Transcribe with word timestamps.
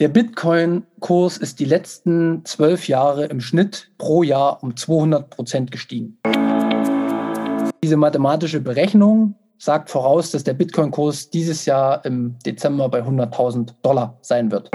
Der 0.00 0.08
Bitcoin-Kurs 0.08 1.36
ist 1.36 1.60
die 1.60 1.66
letzten 1.66 2.44
zwölf 2.44 2.88
Jahre 2.88 3.26
im 3.26 3.40
Schnitt 3.40 3.92
pro 3.96 4.24
Jahr 4.24 4.60
um 4.60 4.76
200 4.76 5.30
Prozent 5.30 5.70
gestiegen. 5.70 6.18
Diese 7.80 7.96
mathematische 7.96 8.60
Berechnung 8.60 9.36
sagt 9.56 9.90
voraus, 9.90 10.32
dass 10.32 10.42
der 10.42 10.54
Bitcoin-Kurs 10.54 11.30
dieses 11.30 11.64
Jahr 11.64 12.04
im 12.04 12.34
Dezember 12.44 12.88
bei 12.88 13.02
100.000 13.02 13.74
Dollar 13.82 14.18
sein 14.20 14.50
wird. 14.50 14.68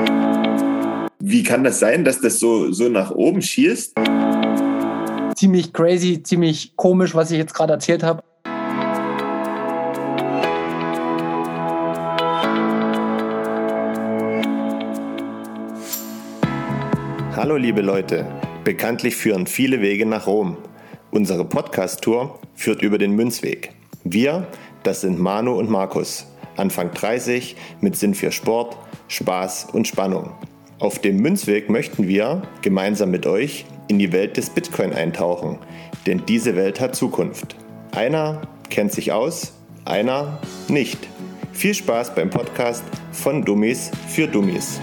Wie 1.20 1.44
kann 1.44 1.66
das 1.66 1.82
sein, 1.82 2.06
dass 2.06 2.22
das 2.22 2.40
so, 2.40 2.72
so 2.72 2.88
nach 2.88 3.12
oben 3.12 3.42
schießt? 3.42 3.98
Ziemlich 5.36 5.74
crazy, 5.74 6.24
ziemlich 6.24 6.78
komisch, 6.78 7.14
was 7.14 7.30
ich 7.32 7.38
jetzt 7.38 7.54
gerade 7.54 7.74
erzählt 7.74 8.04
habe. 8.04 8.24
Hallo 17.50 17.58
liebe 17.58 17.82
Leute, 17.82 18.28
bekanntlich 18.64 19.16
führen 19.16 19.48
viele 19.48 19.82
Wege 19.82 20.06
nach 20.06 20.28
Rom. 20.28 20.56
Unsere 21.10 21.44
Podcast-Tour 21.44 22.38
führt 22.54 22.84
über 22.84 23.00
den 23.00 23.14
Münzweg. 23.14 23.72
Wir, 24.04 24.48
das 24.84 25.02
sind 25.02 25.18
Manu 25.18 25.54
und 25.54 25.68
Markus, 25.68 26.28
Anfang 26.58 26.92
30, 26.92 27.56
mit 27.82 27.96
Sinn 27.96 28.14
für 28.14 28.32
Sport, 28.32 28.78
Spaß 29.08 29.70
und 29.74 29.88
Spannung. 29.88 30.34
Auf 30.78 31.00
dem 31.00 31.18
Münzweg 31.18 31.72
möchten 31.72 32.08
wir 32.08 32.44
gemeinsam 32.62 33.10
mit 33.10 33.26
euch 33.26 33.66
in 33.88 33.98
die 33.98 34.12
Welt 34.12 34.38
des 34.38 34.52
Bitcoin 34.52 34.94
eintauchen, 34.94 35.58
denn 36.06 36.22
diese 36.28 36.56
Welt 36.56 36.80
hat 36.80 36.96
Zukunft. 36.96 37.56
Einer 37.94 38.44
kennt 38.70 38.92
sich 38.92 39.12
aus, 39.12 39.54
einer 39.86 40.40
nicht. 40.68 41.00
Viel 41.52 41.74
Spaß 41.74 42.14
beim 42.14 42.30
Podcast 42.30 42.84
von 43.12 43.44
Dummies 43.44 43.90
für 44.08 44.28
Dummies. 44.28 44.80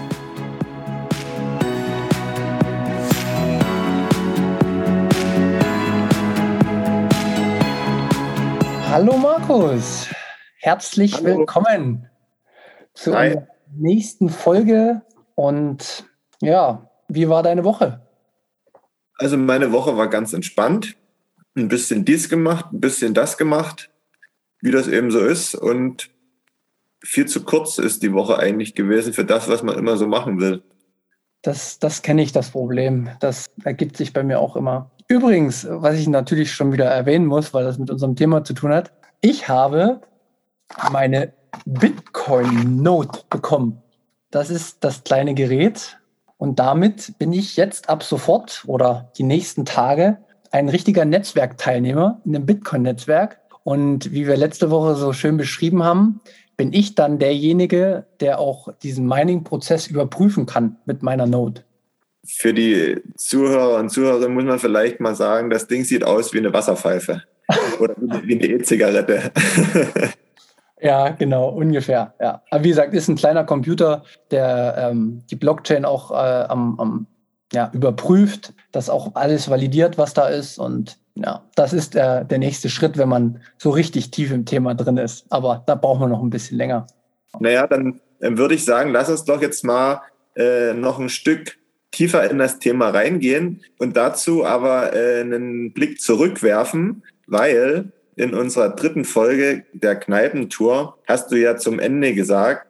Hallo 8.99 9.15
Markus, 9.15 10.07
herzlich 10.57 11.13
Hallo. 11.13 11.25
willkommen 11.25 12.09
zu 12.95 13.15
Hi. 13.15 13.27
unserer 13.27 13.47
nächsten 13.75 14.27
Folge. 14.27 15.03
Und 15.35 16.09
ja, 16.41 16.89
wie 17.07 17.29
war 17.29 17.43
deine 17.43 17.63
Woche? 17.63 18.01
Also 19.19 19.37
meine 19.37 19.71
Woche 19.71 19.95
war 19.97 20.07
ganz 20.07 20.33
entspannt. 20.33 20.97
Ein 21.55 21.67
bisschen 21.67 22.05
dies 22.05 22.27
gemacht, 22.27 22.73
ein 22.73 22.81
bisschen 22.81 23.13
das 23.13 23.37
gemacht, 23.37 23.91
wie 24.61 24.71
das 24.71 24.87
eben 24.87 25.11
so 25.11 25.19
ist. 25.19 25.53
Und 25.53 26.09
viel 27.03 27.27
zu 27.27 27.43
kurz 27.43 27.77
ist 27.77 28.01
die 28.01 28.13
Woche 28.13 28.39
eigentlich 28.39 28.73
gewesen 28.73 29.13
für 29.13 29.25
das, 29.25 29.47
was 29.47 29.61
man 29.61 29.77
immer 29.77 29.97
so 29.97 30.07
machen 30.07 30.39
will. 30.39 30.63
Das, 31.43 31.77
das 31.77 32.01
kenne 32.01 32.23
ich, 32.23 32.31
das 32.31 32.49
Problem. 32.49 33.11
Das 33.19 33.45
ergibt 33.63 33.95
sich 33.95 34.11
bei 34.11 34.23
mir 34.23 34.39
auch 34.39 34.55
immer. 34.55 34.89
Übrigens, 35.09 35.65
was 35.69 35.95
ich 35.95 36.07
natürlich 36.07 36.51
schon 36.51 36.73
wieder 36.73 36.85
erwähnen 36.85 37.27
muss, 37.27 37.53
weil 37.53 37.63
das 37.63 37.77
mit 37.77 37.89
unserem 37.89 38.17
Thema 38.17 38.43
zu 38.43 38.53
tun 38.53 38.73
hat, 38.73 38.91
ich 39.21 39.47
habe 39.47 40.01
meine 40.91 41.31
Bitcoin 41.65 42.81
Note 42.83 43.21
bekommen. 43.29 43.81
Das 44.31 44.49
ist 44.49 44.83
das 44.83 45.05
kleine 45.05 45.33
Gerät 45.33 45.97
und 46.37 46.59
damit 46.59 47.17
bin 47.19 47.31
ich 47.31 47.55
jetzt 47.55 47.87
ab 47.89 48.03
sofort 48.03 48.63
oder 48.67 49.09
die 49.17 49.23
nächsten 49.23 49.63
Tage 49.63 50.17
ein 50.51 50.67
richtiger 50.67 51.05
Netzwerkteilnehmer 51.05 52.19
in 52.25 52.33
dem 52.33 52.45
Bitcoin-Netzwerk. 52.45 53.39
Und 53.63 54.11
wie 54.11 54.27
wir 54.27 54.35
letzte 54.35 54.71
Woche 54.71 54.95
so 54.95 55.13
schön 55.13 55.37
beschrieben 55.37 55.83
haben, 55.83 56.19
bin 56.57 56.73
ich 56.73 56.95
dann 56.95 57.17
derjenige, 57.17 58.05
der 58.19 58.39
auch 58.39 58.73
diesen 58.83 59.07
Mining-Prozess 59.07 59.87
überprüfen 59.87 60.45
kann 60.45 60.77
mit 60.85 61.01
meiner 61.01 61.27
Node 61.27 61.63
für 62.27 62.53
die 62.53 63.01
Zuhörer 63.15 63.79
und 63.79 63.89
Zuhörerinnen 63.89 64.33
muss 64.33 64.43
man 64.43 64.59
vielleicht 64.59 64.99
mal 64.99 65.15
sagen, 65.15 65.49
das 65.49 65.67
Ding 65.67 65.83
sieht 65.83 66.03
aus 66.03 66.33
wie 66.33 66.39
eine 66.39 66.53
Wasserpfeife 66.53 67.23
oder 67.79 67.95
wie 68.23 68.35
eine 68.35 68.47
E-Zigarette. 68.47 69.31
Ja, 70.79 71.09
genau, 71.09 71.49
ungefähr. 71.49 72.13
Ja. 72.19 72.43
Aber 72.51 72.63
wie 72.63 72.69
gesagt, 72.69 72.93
ist 72.93 73.07
ein 73.07 73.15
kleiner 73.15 73.43
Computer, 73.43 74.03
der 74.29 74.75
ähm, 74.77 75.23
die 75.29 75.35
Blockchain 75.35 75.85
auch 75.85 76.11
äh, 76.11 76.13
am, 76.13 76.79
am 76.79 77.07
ja, 77.51 77.71
überprüft, 77.73 78.53
dass 78.71 78.89
auch 78.89 79.15
alles 79.15 79.49
validiert, 79.49 79.97
was 79.97 80.13
da 80.13 80.27
ist. 80.27 80.59
Und 80.59 80.99
ja, 81.15 81.43
das 81.55 81.73
ist 81.73 81.95
der, 81.95 82.25
der 82.25 82.37
nächste 82.37 82.69
Schritt, 82.69 82.97
wenn 82.97 83.09
man 83.09 83.41
so 83.57 83.71
richtig 83.71 84.11
tief 84.11 84.31
im 84.31 84.45
Thema 84.45 84.75
drin 84.75 84.97
ist. 84.97 85.25
Aber 85.29 85.63
da 85.65 85.75
braucht 85.75 85.99
man 85.99 86.11
noch 86.11 86.21
ein 86.21 86.29
bisschen 86.29 86.57
länger. 86.57 86.85
Naja, 87.39 87.65
dann, 87.65 87.99
dann 88.19 88.37
würde 88.37 88.53
ich 88.53 88.63
sagen, 88.63 88.91
lass 88.91 89.09
uns 89.09 89.23
doch 89.23 89.41
jetzt 89.41 89.63
mal 89.63 90.01
äh, 90.35 90.73
noch 90.73 90.99
ein 90.99 91.09
Stück 91.09 91.57
tiefer 91.97 92.29
in 92.29 92.37
das 92.37 92.59
Thema 92.59 92.89
reingehen 92.89 93.61
und 93.79 93.97
dazu 93.97 94.45
aber 94.45 94.93
äh, 94.93 95.21
einen 95.21 95.73
Blick 95.73 95.99
zurückwerfen, 95.99 97.03
weil 97.25 97.91
in 98.15 98.35
unserer 98.35 98.69
dritten 98.69 99.03
Folge 99.03 99.65
der 99.73 99.95
Kneipentour 99.95 100.99
hast 101.07 101.31
du 101.31 101.35
ja 101.35 101.57
zum 101.57 101.79
Ende 101.79 102.13
gesagt, 102.13 102.67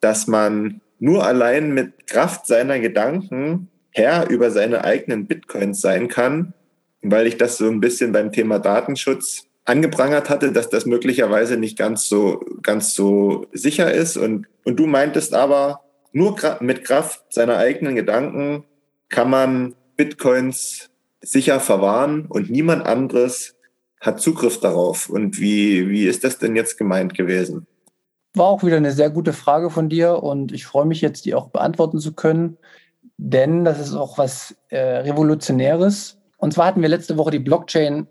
dass 0.00 0.26
man 0.26 0.80
nur 0.98 1.26
allein 1.26 1.74
mit 1.74 2.06
Kraft 2.06 2.46
seiner 2.46 2.80
Gedanken 2.80 3.68
Herr 3.90 4.30
über 4.30 4.50
seine 4.50 4.84
eigenen 4.84 5.26
Bitcoins 5.26 5.82
sein 5.82 6.08
kann, 6.08 6.54
weil 7.02 7.26
ich 7.26 7.36
das 7.36 7.58
so 7.58 7.68
ein 7.68 7.80
bisschen 7.80 8.12
beim 8.12 8.32
Thema 8.32 8.58
Datenschutz 8.58 9.44
angeprangert 9.66 10.30
hatte, 10.30 10.50
dass 10.50 10.70
das 10.70 10.86
möglicherweise 10.86 11.58
nicht 11.58 11.76
ganz 11.76 12.08
so, 12.08 12.42
ganz 12.62 12.94
so 12.94 13.46
sicher 13.52 13.92
ist. 13.92 14.16
Und, 14.16 14.46
und 14.64 14.76
du 14.76 14.86
meintest 14.86 15.34
aber, 15.34 15.80
nur 16.12 16.36
mit 16.60 16.84
Kraft 16.84 17.32
seiner 17.32 17.56
eigenen 17.56 17.94
Gedanken 17.94 18.64
kann 19.08 19.30
man 19.30 19.74
Bitcoins 19.96 20.90
sicher 21.20 21.60
verwahren 21.60 22.26
und 22.26 22.50
niemand 22.50 22.84
anderes 22.86 23.54
hat 24.00 24.20
Zugriff 24.20 24.58
darauf. 24.60 25.08
Und 25.08 25.40
wie, 25.40 25.88
wie 25.88 26.06
ist 26.06 26.24
das 26.24 26.38
denn 26.38 26.56
jetzt 26.56 26.76
gemeint 26.76 27.14
gewesen? 27.14 27.66
War 28.34 28.46
auch 28.46 28.64
wieder 28.64 28.76
eine 28.76 28.92
sehr 28.92 29.10
gute 29.10 29.32
Frage 29.32 29.70
von 29.70 29.88
dir 29.88 30.22
und 30.22 30.52
ich 30.52 30.66
freue 30.66 30.86
mich 30.86 31.00
jetzt, 31.00 31.24
die 31.24 31.34
auch 31.34 31.48
beantworten 31.48 31.98
zu 31.98 32.12
können, 32.12 32.56
denn 33.16 33.64
das 33.64 33.78
ist 33.78 33.94
auch 33.94 34.18
was 34.18 34.56
äh, 34.70 34.78
Revolutionäres. 34.78 36.18
Und 36.38 36.52
zwar 36.52 36.66
hatten 36.66 36.82
wir 36.82 36.88
letzte 36.88 37.16
Woche 37.18 37.30
die 37.30 37.38
Blockchain 37.38 38.08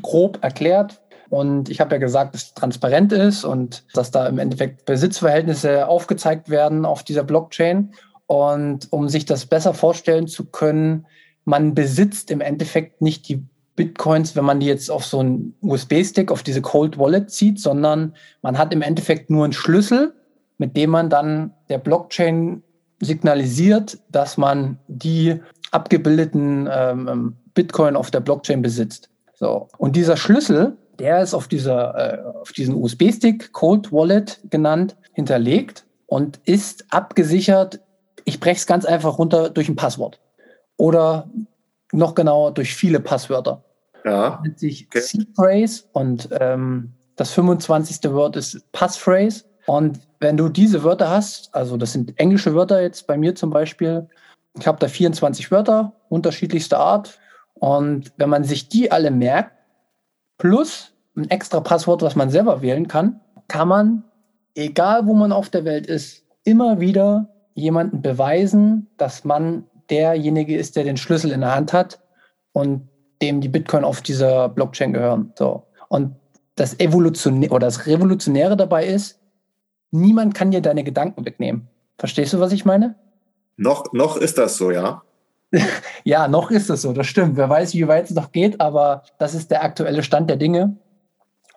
grob 0.00 0.38
erklärt, 0.42 1.02
und 1.30 1.70
ich 1.70 1.80
habe 1.80 1.94
ja 1.94 1.98
gesagt, 1.98 2.34
dass 2.34 2.42
es 2.42 2.54
transparent 2.54 3.12
ist 3.12 3.44
und 3.44 3.84
dass 3.94 4.10
da 4.10 4.26
im 4.26 4.38
Endeffekt 4.40 4.84
Besitzverhältnisse 4.84 5.86
aufgezeigt 5.86 6.50
werden 6.50 6.84
auf 6.84 7.04
dieser 7.04 7.22
Blockchain. 7.22 7.94
Und 8.26 8.88
um 8.90 9.08
sich 9.08 9.26
das 9.26 9.46
besser 9.46 9.72
vorstellen 9.72 10.26
zu 10.26 10.46
können, 10.46 11.06
man 11.44 11.74
besitzt 11.74 12.32
im 12.32 12.40
Endeffekt 12.40 13.00
nicht 13.00 13.28
die 13.28 13.44
Bitcoins, 13.76 14.34
wenn 14.34 14.44
man 14.44 14.58
die 14.58 14.66
jetzt 14.66 14.90
auf 14.90 15.04
so 15.04 15.20
einen 15.20 15.54
USB-Stick, 15.62 16.32
auf 16.32 16.42
diese 16.42 16.62
Cold 16.62 16.98
Wallet 16.98 17.30
zieht, 17.30 17.60
sondern 17.60 18.14
man 18.42 18.58
hat 18.58 18.74
im 18.74 18.82
Endeffekt 18.82 19.30
nur 19.30 19.44
einen 19.44 19.52
Schlüssel, 19.52 20.12
mit 20.58 20.76
dem 20.76 20.90
man 20.90 21.10
dann 21.10 21.54
der 21.68 21.78
Blockchain 21.78 22.64
signalisiert, 22.98 23.98
dass 24.10 24.36
man 24.36 24.78
die 24.88 25.40
abgebildeten 25.70 26.68
ähm, 26.70 27.36
Bitcoin 27.54 27.94
auf 27.94 28.10
der 28.10 28.20
Blockchain 28.20 28.62
besitzt. 28.62 29.08
So. 29.34 29.68
Und 29.78 29.94
dieser 29.94 30.16
Schlüssel, 30.16 30.76
der 31.00 31.22
ist 31.22 31.34
auf, 31.34 31.48
dieser, 31.48 31.94
äh, 31.96 32.38
auf 32.40 32.52
diesen 32.52 32.74
USB-Stick, 32.74 33.52
Cold 33.52 33.92
Wallet 33.92 34.40
genannt, 34.50 34.96
hinterlegt 35.12 35.84
und 36.06 36.40
ist 36.44 36.84
abgesichert, 36.90 37.80
ich 38.24 38.38
breche 38.38 38.56
es 38.56 38.66
ganz 38.66 38.84
einfach 38.84 39.18
runter, 39.18 39.50
durch 39.50 39.68
ein 39.68 39.76
Passwort. 39.76 40.20
Oder 40.76 41.28
noch 41.92 42.14
genauer, 42.14 42.52
durch 42.52 42.74
viele 42.74 43.00
Passwörter. 43.00 43.64
Ja. 44.04 44.30
Das 44.30 44.40
nennt 44.42 44.58
sich 44.58 44.86
okay. 44.86 45.00
Seed-Phrase 45.00 45.84
und 45.92 46.28
ähm, 46.38 46.92
das 47.16 47.32
25. 47.32 48.10
Wort 48.12 48.36
ist 48.36 48.70
Passphrase. 48.72 49.44
Und 49.66 50.00
wenn 50.20 50.36
du 50.36 50.48
diese 50.48 50.82
Wörter 50.84 51.10
hast, 51.10 51.54
also 51.54 51.76
das 51.76 51.92
sind 51.92 52.18
englische 52.18 52.54
Wörter 52.54 52.80
jetzt 52.80 53.06
bei 53.06 53.16
mir 53.16 53.34
zum 53.34 53.50
Beispiel, 53.50 54.08
ich 54.58 54.66
habe 54.66 54.78
da 54.78 54.88
24 54.88 55.50
Wörter 55.50 55.92
unterschiedlichster 56.08 56.78
Art. 56.78 57.18
Und 57.54 58.12
wenn 58.16 58.30
man 58.30 58.44
sich 58.44 58.68
die 58.68 58.90
alle 58.90 59.10
merkt, 59.10 59.52
plus 60.40 60.92
ein 61.16 61.30
extra 61.30 61.60
Passwort, 61.60 62.02
was 62.02 62.16
man 62.16 62.30
selber 62.30 62.62
wählen 62.62 62.88
kann, 62.88 63.20
kann 63.46 63.68
man, 63.68 64.04
egal 64.54 65.06
wo 65.06 65.14
man 65.14 65.32
auf 65.32 65.50
der 65.50 65.64
Welt 65.64 65.86
ist, 65.86 66.24
immer 66.44 66.80
wieder 66.80 67.28
jemanden 67.54 68.00
beweisen, 68.00 68.88
dass 68.96 69.24
man 69.24 69.64
derjenige 69.90 70.56
ist, 70.56 70.76
der 70.76 70.84
den 70.84 70.96
Schlüssel 70.96 71.30
in 71.32 71.40
der 71.40 71.54
Hand 71.54 71.72
hat 71.72 72.00
und 72.52 72.88
dem 73.20 73.40
die 73.40 73.48
Bitcoin 73.48 73.84
auf 73.84 74.00
dieser 74.00 74.48
Blockchain 74.48 74.94
gehören. 74.94 75.32
So. 75.38 75.66
Und 75.88 76.16
das 76.54 76.78
Evolutionäre 76.80 77.52
oder 77.52 77.66
das 77.66 77.86
Revolutionäre 77.86 78.56
dabei 78.56 78.86
ist, 78.86 79.20
niemand 79.90 80.34
kann 80.34 80.52
dir 80.52 80.62
deine 80.62 80.84
Gedanken 80.84 81.26
wegnehmen. 81.26 81.68
Verstehst 81.98 82.32
du, 82.32 82.40
was 82.40 82.52
ich 82.52 82.64
meine? 82.64 82.94
Noch, 83.56 83.92
noch 83.92 84.16
ist 84.16 84.38
das 84.38 84.56
so, 84.56 84.70
ja. 84.70 85.02
ja, 86.04 86.28
noch 86.28 86.50
ist 86.50 86.70
es 86.70 86.82
so, 86.82 86.92
das 86.92 87.06
stimmt. 87.06 87.36
Wer 87.36 87.48
weiß, 87.48 87.74
wie 87.74 87.88
weit 87.88 88.04
es 88.04 88.14
noch 88.14 88.32
geht, 88.32 88.60
aber 88.60 89.02
das 89.18 89.34
ist 89.34 89.50
der 89.50 89.64
aktuelle 89.64 90.02
Stand 90.02 90.30
der 90.30 90.36
Dinge. 90.36 90.76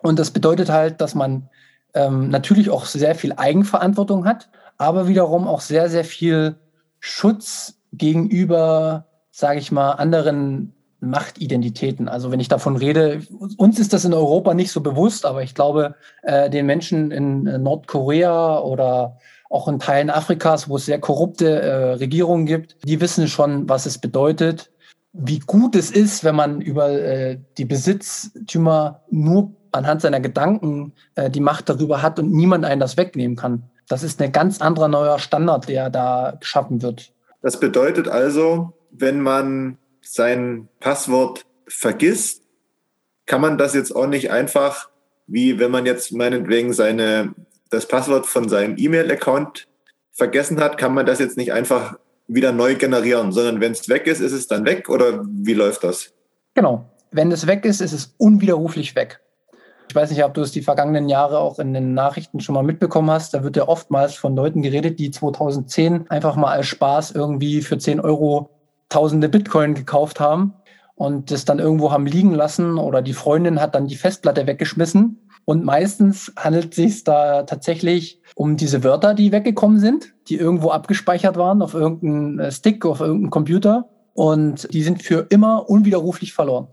Und 0.02 0.18
das 0.18 0.30
bedeutet 0.30 0.70
halt, 0.70 1.00
dass 1.00 1.14
man 1.14 1.48
ähm, 1.94 2.28
natürlich 2.28 2.70
auch 2.70 2.84
sehr 2.86 3.14
viel 3.14 3.32
Eigenverantwortung 3.32 4.26
hat, 4.26 4.48
aber 4.76 5.08
wiederum 5.08 5.46
auch 5.46 5.60
sehr, 5.60 5.88
sehr 5.88 6.04
viel 6.04 6.56
Schutz 7.00 7.78
gegenüber, 7.92 9.06
sage 9.30 9.60
ich 9.60 9.70
mal, 9.70 9.92
anderen 9.92 10.74
Machtidentitäten. 11.00 12.08
Also 12.08 12.30
wenn 12.30 12.40
ich 12.40 12.48
davon 12.48 12.76
rede, 12.76 13.20
uns 13.56 13.78
ist 13.78 13.92
das 13.92 14.04
in 14.04 14.14
Europa 14.14 14.54
nicht 14.54 14.72
so 14.72 14.80
bewusst, 14.80 15.26
aber 15.26 15.42
ich 15.42 15.54
glaube, 15.54 15.94
äh, 16.22 16.50
den 16.50 16.66
Menschen 16.66 17.10
in 17.10 17.46
äh, 17.46 17.58
Nordkorea 17.58 18.58
oder 18.58 19.18
auch 19.54 19.68
in 19.68 19.78
Teilen 19.78 20.10
Afrikas, 20.10 20.68
wo 20.68 20.76
es 20.76 20.86
sehr 20.86 20.98
korrupte 20.98 21.62
äh, 21.62 21.92
Regierungen 21.94 22.44
gibt, 22.44 22.76
die 22.84 23.00
wissen 23.00 23.28
schon, 23.28 23.68
was 23.68 23.86
es 23.86 23.98
bedeutet, 23.98 24.70
wie 25.12 25.38
gut 25.38 25.76
es 25.76 25.90
ist, 25.92 26.24
wenn 26.24 26.34
man 26.34 26.60
über 26.60 26.90
äh, 26.90 27.38
die 27.56 27.64
Besitztümer 27.64 29.02
nur 29.10 29.52
anhand 29.70 30.02
seiner 30.02 30.20
Gedanken 30.20 30.92
äh, 31.14 31.30
die 31.30 31.40
Macht 31.40 31.68
darüber 31.68 32.02
hat 32.02 32.18
und 32.18 32.32
niemand 32.32 32.64
einen 32.64 32.80
das 32.80 32.96
wegnehmen 32.96 33.36
kann. 33.36 33.70
Das 33.88 34.02
ist 34.02 34.20
ein 34.20 34.32
ganz 34.32 34.60
anderer 34.60 34.88
neuer 34.88 35.18
Standard, 35.18 35.68
der 35.68 35.88
da 35.88 36.36
geschaffen 36.40 36.82
wird. 36.82 37.12
Das 37.42 37.60
bedeutet 37.60 38.08
also, 38.08 38.72
wenn 38.90 39.20
man 39.20 39.78
sein 40.00 40.68
Passwort 40.80 41.44
vergisst, 41.68 42.42
kann 43.26 43.40
man 43.40 43.56
das 43.56 43.74
jetzt 43.74 43.94
auch 43.94 44.06
nicht 44.06 44.30
einfach, 44.30 44.88
wie 45.26 45.58
wenn 45.58 45.70
man 45.70 45.86
jetzt 45.86 46.12
meinetwegen 46.12 46.72
seine, 46.72 47.34
das 47.74 47.88
Passwort 47.88 48.26
von 48.26 48.48
seinem 48.48 48.76
E-Mail-Account 48.78 49.66
vergessen 50.12 50.60
hat, 50.60 50.78
kann 50.78 50.94
man 50.94 51.06
das 51.06 51.18
jetzt 51.18 51.36
nicht 51.36 51.52
einfach 51.52 51.98
wieder 52.26 52.52
neu 52.52 52.76
generieren, 52.76 53.32
sondern 53.32 53.60
wenn 53.60 53.72
es 53.72 53.88
weg 53.88 54.06
ist, 54.06 54.20
ist 54.20 54.32
es 54.32 54.46
dann 54.46 54.64
weg 54.64 54.88
oder 54.88 55.24
wie 55.26 55.54
läuft 55.54 55.84
das? 55.84 56.12
Genau. 56.54 56.84
Wenn 57.10 57.30
es 57.30 57.46
weg 57.46 57.64
ist, 57.64 57.80
ist 57.80 57.92
es 57.92 58.14
unwiderruflich 58.18 58.96
weg. 58.96 59.20
Ich 59.88 59.94
weiß 59.94 60.10
nicht, 60.10 60.24
ob 60.24 60.34
du 60.34 60.40
es 60.40 60.50
die 60.50 60.62
vergangenen 60.62 61.08
Jahre 61.08 61.38
auch 61.38 61.58
in 61.58 61.74
den 61.74 61.94
Nachrichten 61.94 62.40
schon 62.40 62.54
mal 62.54 62.64
mitbekommen 62.64 63.10
hast. 63.10 63.34
Da 63.34 63.44
wird 63.44 63.56
ja 63.56 63.68
oftmals 63.68 64.14
von 64.14 64.34
Leuten 64.34 64.62
geredet, 64.62 64.98
die 64.98 65.10
2010 65.10 66.10
einfach 66.10 66.36
mal 66.36 66.52
als 66.52 66.66
Spaß 66.66 67.12
irgendwie 67.12 67.60
für 67.62 67.78
10 67.78 68.00
Euro 68.00 68.50
tausende 68.88 69.28
Bitcoin 69.28 69.74
gekauft 69.74 70.20
haben 70.20 70.54
und 70.94 71.30
das 71.30 71.44
dann 71.44 71.58
irgendwo 71.58 71.92
haben 71.92 72.06
liegen 72.06 72.34
lassen 72.34 72.78
oder 72.78 73.02
die 73.02 73.12
Freundin 73.12 73.60
hat 73.60 73.74
dann 73.74 73.86
die 73.86 73.96
Festplatte 73.96 74.46
weggeschmissen. 74.46 75.23
Und 75.44 75.64
meistens 75.64 76.32
handelt 76.36 76.70
es 76.70 76.76
sich 76.76 77.04
da 77.04 77.42
tatsächlich 77.42 78.20
um 78.34 78.56
diese 78.56 78.82
Wörter, 78.82 79.14
die 79.14 79.32
weggekommen 79.32 79.78
sind, 79.78 80.14
die 80.28 80.36
irgendwo 80.36 80.70
abgespeichert 80.70 81.36
waren 81.36 81.60
auf 81.60 81.74
irgendeinem 81.74 82.38
äh, 82.38 82.50
Stick, 82.50 82.84
auf 82.86 83.00
irgendeinem 83.00 83.30
Computer. 83.30 83.88
Und 84.14 84.72
die 84.72 84.82
sind 84.82 85.02
für 85.02 85.26
immer 85.28 85.68
unwiderruflich 85.68 86.32
verloren. 86.32 86.68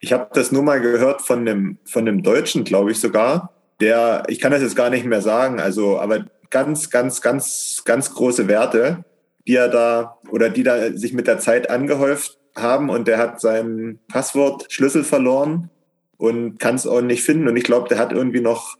Ich 0.00 0.12
habe 0.12 0.28
das 0.32 0.50
nur 0.50 0.62
mal 0.62 0.80
gehört 0.80 1.22
von 1.22 1.40
einem, 1.40 1.78
von 1.84 2.08
einem 2.08 2.22
Deutschen, 2.22 2.64
glaube 2.64 2.90
ich 2.90 2.98
sogar, 2.98 3.50
der, 3.80 4.24
ich 4.28 4.40
kann 4.40 4.50
das 4.52 4.62
jetzt 4.62 4.76
gar 4.76 4.90
nicht 4.90 5.04
mehr 5.04 5.22
sagen, 5.22 5.60
also, 5.60 5.98
aber 5.98 6.24
ganz, 6.50 6.90
ganz, 6.90 7.20
ganz, 7.20 7.82
ganz 7.84 8.12
große 8.12 8.48
Werte, 8.48 9.04
die 9.46 9.56
er 9.56 9.68
da 9.68 10.18
oder 10.30 10.50
die 10.50 10.62
da 10.62 10.92
sich 10.92 11.12
mit 11.12 11.26
der 11.26 11.38
Zeit 11.38 11.70
angehäuft 11.70 12.38
haben 12.56 12.90
und 12.90 13.08
der 13.08 13.18
hat 13.18 13.40
seinen 13.40 14.00
Passwortschlüssel 14.08 15.04
verloren 15.04 15.70
und 16.16 16.58
kann 16.58 16.74
es 16.74 16.86
auch 16.86 17.00
nicht 17.00 17.22
finden. 17.22 17.48
Und 17.48 17.56
ich 17.56 17.64
glaube, 17.64 17.88
der 17.88 17.98
hat 17.98 18.12
irgendwie 18.12 18.40
noch, 18.40 18.76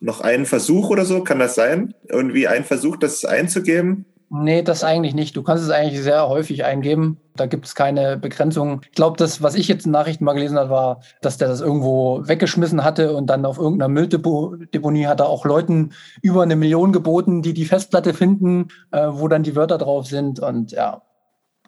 noch 0.00 0.20
einen 0.20 0.46
Versuch 0.46 0.90
oder 0.90 1.04
so, 1.04 1.22
kann 1.22 1.38
das 1.38 1.54
sein? 1.54 1.94
Irgendwie 2.08 2.48
einen 2.48 2.64
Versuch, 2.64 2.96
das 2.96 3.24
einzugeben. 3.24 4.06
Nee, 4.28 4.62
das 4.62 4.82
eigentlich 4.82 5.14
nicht. 5.14 5.36
Du 5.36 5.44
kannst 5.44 5.62
es 5.62 5.70
eigentlich 5.70 6.02
sehr 6.02 6.28
häufig 6.28 6.64
eingeben. 6.64 7.18
Da 7.36 7.46
gibt 7.46 7.66
es 7.66 7.76
keine 7.76 8.16
Begrenzung. 8.16 8.80
Ich 8.82 8.96
glaube, 8.96 9.16
das, 9.16 9.40
was 9.40 9.54
ich 9.54 9.68
jetzt 9.68 9.86
in 9.86 9.92
Nachrichten 9.92 10.24
mal 10.24 10.32
gelesen 10.32 10.58
habe, 10.58 10.70
war, 10.70 11.00
dass 11.20 11.38
der 11.38 11.46
das 11.46 11.60
irgendwo 11.60 12.26
weggeschmissen 12.26 12.82
hatte 12.82 13.14
und 13.14 13.28
dann 13.28 13.44
auf 13.44 13.58
irgendeiner 13.58 13.88
Mülldeponie 13.88 15.06
hat 15.06 15.20
er 15.20 15.28
auch 15.28 15.44
Leuten 15.44 15.92
über 16.22 16.42
eine 16.42 16.56
Million 16.56 16.90
geboten, 16.90 17.40
die 17.40 17.54
die 17.54 17.66
Festplatte 17.66 18.14
finden, 18.14 18.68
äh, 18.90 19.06
wo 19.10 19.28
dann 19.28 19.44
die 19.44 19.54
Wörter 19.54 19.78
drauf 19.78 20.06
sind. 20.06 20.40
Und 20.40 20.72
ja, 20.72 21.02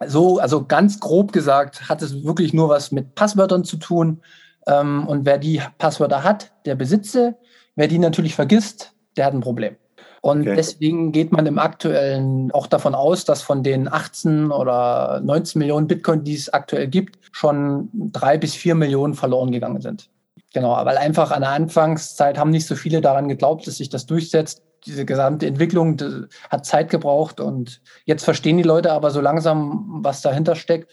so, 0.05 0.39
also 0.39 0.65
ganz 0.65 0.99
grob 0.99 1.31
gesagt, 1.31 1.87
hat 1.87 2.01
es 2.01 2.25
wirklich 2.25 2.53
nur 2.53 2.67
was 2.67 2.91
mit 2.91 3.15
Passwörtern 3.15 3.63
zu 3.63 3.77
tun. 3.77 4.21
Ähm, 4.69 5.07
und 5.07 5.25
wer 5.25 5.37
die 5.37 5.61
Passwörter 5.77 6.23
hat, 6.23 6.51
der 6.65 6.75
besitze. 6.75 7.35
Wer 7.75 7.87
die 7.87 7.99
natürlich 7.99 8.35
vergisst, 8.35 8.93
der 9.17 9.25
hat 9.25 9.33
ein 9.33 9.41
Problem. 9.41 9.75
Und 10.21 10.41
okay. 10.41 10.55
deswegen 10.55 11.11
geht 11.11 11.31
man 11.31 11.45
im 11.45 11.59
aktuellen 11.59 12.51
auch 12.51 12.67
davon 12.67 12.93
aus, 12.93 13.23
dass 13.23 13.41
von 13.41 13.63
den 13.63 13.91
18 13.91 14.51
oder 14.51 15.21
19 15.23 15.59
Millionen 15.59 15.87
Bitcoin, 15.87 16.23
die 16.23 16.35
es 16.35 16.49
aktuell 16.49 16.87
gibt, 16.87 17.17
schon 17.31 17.89
drei 17.93 18.37
bis 18.37 18.53
vier 18.53 18.75
Millionen 18.75 19.13
verloren 19.13 19.51
gegangen 19.51 19.81
sind. 19.81 20.09
Genau, 20.53 20.73
weil 20.83 20.97
einfach 20.97 21.31
an 21.31 21.41
der 21.41 21.51
Anfangszeit 21.51 22.37
haben 22.37 22.49
nicht 22.49 22.65
so 22.65 22.75
viele 22.75 23.01
daran 23.01 23.29
geglaubt, 23.29 23.65
dass 23.67 23.77
sich 23.77 23.89
das 23.89 24.07
durchsetzt. 24.07 24.63
Diese 24.85 25.05
gesamte 25.05 25.45
Entwicklung 25.45 25.97
hat 26.49 26.65
Zeit 26.65 26.89
gebraucht 26.89 27.39
und 27.39 27.81
jetzt 28.05 28.23
verstehen 28.23 28.57
die 28.57 28.63
Leute 28.63 28.91
aber 28.91 29.11
so 29.11 29.21
langsam, 29.21 29.99
was 30.01 30.21
dahinter 30.21 30.55
steckt. 30.55 30.89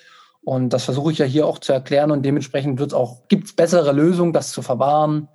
Und 0.46 0.70
das 0.70 0.84
versuche 0.84 1.12
ich 1.12 1.18
ja 1.18 1.26
hier 1.26 1.46
auch 1.46 1.58
zu 1.58 1.74
erklären 1.74 2.10
und 2.10 2.22
dementsprechend 2.22 2.78
wird 2.78 2.92
es 2.92 2.94
auch, 2.94 3.28
gibt 3.28 3.46
es 3.46 3.52
bessere 3.54 3.92
Lösungen, 3.92 4.32
das 4.32 4.52
zu 4.52 4.62
verwahren 4.62 5.28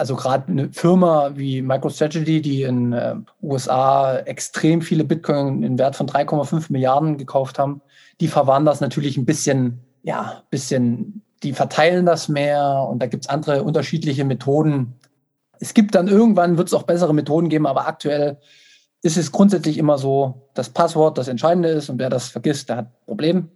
also 0.00 0.16
gerade 0.16 0.50
eine 0.50 0.72
Firma 0.72 1.32
wie 1.34 1.60
MicroStrategy, 1.60 2.40
die 2.40 2.62
in 2.62 2.94
äh, 2.94 3.16
USA 3.42 4.16
extrem 4.16 4.80
viele 4.80 5.04
Bitcoin 5.04 5.62
in 5.62 5.78
Wert 5.78 5.94
von 5.94 6.06
3,5 6.06 6.72
Milliarden 6.72 7.18
gekauft 7.18 7.58
haben, 7.58 7.82
die 8.18 8.28
verwahren 8.28 8.64
das 8.64 8.80
natürlich 8.80 9.18
ein 9.18 9.26
bisschen, 9.26 9.80
ja, 10.02 10.42
bisschen, 10.48 11.22
die 11.42 11.52
verteilen 11.52 12.06
das 12.06 12.30
mehr 12.30 12.86
und 12.88 13.02
da 13.02 13.06
gibt 13.08 13.26
es 13.26 13.28
andere 13.28 13.62
unterschiedliche 13.62 14.24
Methoden. 14.24 14.94
Es 15.58 15.74
gibt 15.74 15.94
dann 15.94 16.08
irgendwann, 16.08 16.56
wird 16.56 16.68
es 16.68 16.74
auch 16.74 16.84
bessere 16.84 17.12
Methoden 17.12 17.50
geben, 17.50 17.66
aber 17.66 17.86
aktuell 17.86 18.38
ist 19.02 19.18
es 19.18 19.30
grundsätzlich 19.30 19.76
immer 19.76 19.98
so, 19.98 20.48
das 20.54 20.70
Passwort 20.70 21.18
das 21.18 21.28
Entscheidende 21.28 21.68
ist 21.68 21.90
und 21.90 21.98
wer 21.98 22.08
das 22.08 22.28
vergisst, 22.28 22.70
der 22.70 22.76
hat 22.78 22.86
ein 22.86 23.04
Problem. 23.04 23.50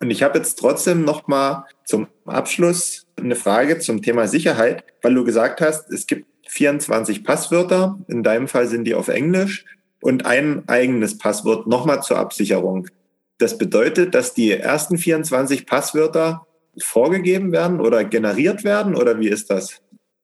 Und 0.00 0.10
ich 0.10 0.22
habe 0.22 0.38
jetzt 0.38 0.58
trotzdem 0.58 1.04
noch 1.04 1.26
mal 1.26 1.64
zum 1.84 2.06
Abschluss 2.26 3.06
eine 3.16 3.36
Frage 3.36 3.78
zum 3.78 4.02
Thema 4.02 4.28
Sicherheit, 4.28 4.84
weil 5.02 5.14
du 5.14 5.24
gesagt 5.24 5.60
hast, 5.60 5.90
es 5.90 6.06
gibt 6.06 6.26
24 6.48 7.24
Passwörter. 7.24 7.98
In 8.08 8.22
deinem 8.22 8.48
Fall 8.48 8.66
sind 8.66 8.84
die 8.84 8.94
auf 8.94 9.08
Englisch 9.08 9.64
und 10.00 10.26
ein 10.26 10.68
eigenes 10.68 11.18
Passwort 11.18 11.66
nochmal 11.66 12.02
zur 12.02 12.18
Absicherung. 12.18 12.88
Das 13.38 13.58
bedeutet, 13.58 14.14
dass 14.14 14.34
die 14.34 14.52
ersten 14.52 14.98
24 14.98 15.66
Passwörter 15.66 16.46
vorgegeben 16.78 17.52
werden 17.52 17.80
oder 17.80 18.04
generiert 18.04 18.64
werden 18.64 18.94
oder 18.94 19.18
wie 19.18 19.28
ist 19.28 19.50
das? 19.50 19.80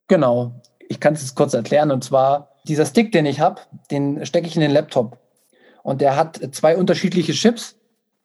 Genau. 0.08 0.60
Ich 0.88 1.00
kann 1.00 1.14
es 1.14 1.34
kurz 1.34 1.54
erklären 1.54 1.90
und 1.90 2.04
zwar 2.04 2.50
dieser 2.68 2.86
Stick, 2.86 3.12
den 3.12 3.26
ich 3.26 3.40
habe, 3.40 3.62
den 3.90 4.24
stecke 4.26 4.46
ich 4.46 4.54
in 4.54 4.60
den 4.60 4.70
Laptop 4.70 5.18
und 5.82 6.00
der 6.00 6.16
hat 6.16 6.40
zwei 6.52 6.76
unterschiedliche 6.76 7.32
Chips 7.32 7.76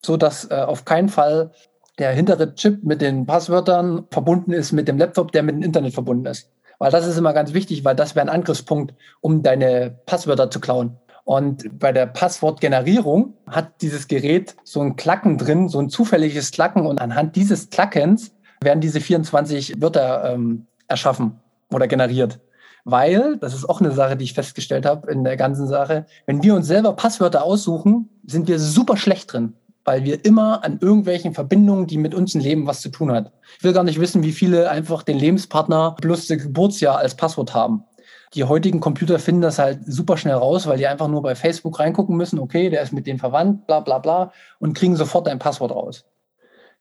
so 0.07 0.17
dass 0.17 0.49
äh, 0.49 0.55
auf 0.55 0.85
keinen 0.85 1.09
Fall 1.09 1.51
der 1.99 2.11
hintere 2.11 2.55
Chip 2.55 2.83
mit 2.83 3.01
den 3.01 3.25
Passwörtern 3.25 4.05
verbunden 4.09 4.53
ist 4.53 4.71
mit 4.71 4.87
dem 4.87 4.97
Laptop, 4.97 5.31
der 5.31 5.43
mit 5.43 5.55
dem 5.55 5.61
Internet 5.61 5.93
verbunden 5.93 6.25
ist. 6.25 6.49
Weil 6.79 6.91
das 6.91 7.05
ist 7.05 7.17
immer 7.17 7.33
ganz 7.33 7.53
wichtig, 7.53 7.83
weil 7.83 7.95
das 7.95 8.15
wäre 8.15 8.25
ein 8.25 8.33
Angriffspunkt, 8.33 8.93
um 9.19 9.43
deine 9.43 9.99
Passwörter 10.05 10.49
zu 10.49 10.59
klauen. 10.59 10.97
Und 11.25 11.79
bei 11.79 11.91
der 11.91 12.05
Passwortgenerierung 12.05 13.33
hat 13.47 13.81
dieses 13.81 14.07
Gerät 14.07 14.55
so 14.63 14.79
ein 14.79 14.95
Klacken 14.95 15.37
drin, 15.37 15.67
so 15.67 15.79
ein 15.79 15.89
zufälliges 15.89 16.51
Klacken. 16.51 16.85
Und 16.85 17.01
anhand 17.01 17.35
dieses 17.35 17.69
Klackens 17.69 18.31
werden 18.61 18.79
diese 18.79 19.01
24 19.01 19.81
Wörter 19.81 20.33
ähm, 20.33 20.67
erschaffen 20.87 21.39
oder 21.73 21.87
generiert. 21.87 22.39
Weil, 22.85 23.37
das 23.37 23.53
ist 23.53 23.67
auch 23.67 23.81
eine 23.81 23.91
Sache, 23.91 24.15
die 24.15 24.23
ich 24.23 24.33
festgestellt 24.33 24.85
habe 24.85 25.11
in 25.11 25.25
der 25.25 25.35
ganzen 25.35 25.67
Sache, 25.67 26.05
wenn 26.27 26.43
wir 26.43 26.55
uns 26.55 26.67
selber 26.67 26.93
Passwörter 26.93 27.43
aussuchen, 27.43 28.07
sind 28.25 28.47
wir 28.47 28.59
super 28.59 28.95
schlecht 28.95 29.33
drin 29.33 29.55
weil 29.87 30.03
wir 30.03 30.25
immer 30.25 30.65
an 30.65 30.79
irgendwelchen 30.81 31.33
Verbindungen, 31.33 31.87
die 31.87 31.97
mit 31.97 32.13
uns 32.13 32.35
im 32.35 32.41
Leben 32.41 32.67
was 32.67 32.81
zu 32.81 32.89
tun 32.89 33.09
hat. 33.09 33.31
Ich 33.57 33.63
will 33.63 33.71
gar 33.71 33.85
nicht 33.85 34.01
wissen, 34.01 34.21
wie 34.21 34.33
viele 34.33 34.69
einfach 34.69 35.01
den 35.01 35.17
Lebenspartner 35.17 35.95
plus 36.01 36.27
das 36.27 36.39
Geburtsjahr 36.39 36.97
als 36.97 37.15
Passwort 37.15 37.53
haben. 37.53 37.85
Die 38.33 38.43
heutigen 38.43 38.81
Computer 38.81 39.17
finden 39.17 39.43
das 39.43 39.59
halt 39.59 39.79
super 39.85 40.17
schnell 40.17 40.35
raus, 40.35 40.67
weil 40.67 40.77
die 40.77 40.87
einfach 40.87 41.07
nur 41.07 41.21
bei 41.21 41.35
Facebook 41.35 41.79
reingucken 41.79 42.17
müssen, 42.17 42.37
okay, 42.37 42.69
der 42.69 42.81
ist 42.81 42.91
mit 42.91 43.07
denen 43.07 43.17
verwandt, 43.17 43.65
bla 43.65 43.79
bla 43.79 43.99
bla, 43.99 44.33
und 44.59 44.73
kriegen 44.73 44.97
sofort 44.97 45.29
ein 45.29 45.39
Passwort 45.39 45.71
raus. 45.71 46.03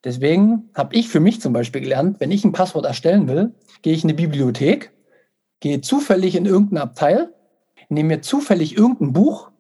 Deswegen 0.03 0.71
habe 0.75 0.97
ich 0.97 1.09
für 1.09 1.21
mich 1.21 1.41
zum 1.41 1.53
Beispiel 1.53 1.83
gelernt, 1.83 2.19
wenn 2.19 2.33
ich 2.33 2.45
ein 2.45 2.51
Passwort 2.51 2.87
erstellen 2.87 3.29
will, 3.29 3.55
gehe 3.83 3.93
ich 3.93 4.03
in 4.03 4.11
eine 4.11 4.17
Bibliothek, 4.17 4.91
gehe 5.61 5.81
zufällig 5.81 6.35
in 6.35 6.45
irgendein 6.45 6.83
Abteil, 6.83 7.33
nehme 7.89 8.17
mir 8.17 8.23
zufällig 8.23 8.77
irgendein 8.77 9.13
Buch, 9.13 9.53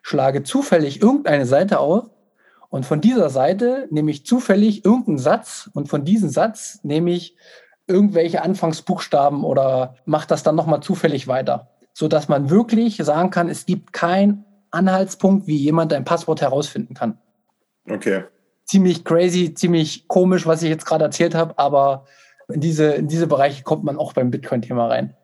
schlage 0.00 0.42
zufällig 0.42 1.02
irgendeine 1.02 1.44
Seite 1.44 1.80
auf 1.80 2.13
und 2.74 2.84
von 2.84 3.00
dieser 3.00 3.30
Seite 3.30 3.86
nehme 3.92 4.10
ich 4.10 4.26
zufällig 4.26 4.84
irgendeinen 4.84 5.18
Satz 5.18 5.70
und 5.74 5.88
von 5.88 6.04
diesem 6.04 6.28
Satz 6.28 6.80
nehme 6.82 7.12
ich 7.12 7.36
irgendwelche 7.86 8.42
Anfangsbuchstaben 8.42 9.44
oder 9.44 9.94
mache 10.06 10.26
das 10.26 10.42
dann 10.42 10.56
nochmal 10.56 10.82
zufällig 10.82 11.28
weiter, 11.28 11.70
sodass 11.92 12.26
man 12.26 12.50
wirklich 12.50 12.96
sagen 12.96 13.30
kann, 13.30 13.48
es 13.48 13.64
gibt 13.64 13.92
keinen 13.92 14.44
Anhaltspunkt, 14.72 15.46
wie 15.46 15.54
jemand 15.54 15.92
ein 15.92 16.04
Passwort 16.04 16.40
herausfinden 16.40 16.94
kann. 16.94 17.16
Okay. 17.88 18.24
Ziemlich 18.64 19.04
crazy, 19.04 19.54
ziemlich 19.54 20.08
komisch, 20.08 20.44
was 20.44 20.64
ich 20.64 20.68
jetzt 20.68 20.84
gerade 20.84 21.04
erzählt 21.04 21.36
habe, 21.36 21.56
aber 21.60 22.06
in 22.48 22.60
diese, 22.60 22.86
in 22.86 23.06
diese 23.06 23.28
Bereiche 23.28 23.62
kommt 23.62 23.84
man 23.84 23.98
auch 23.98 24.14
beim 24.14 24.32
Bitcoin-Thema 24.32 24.88
rein. 24.88 25.14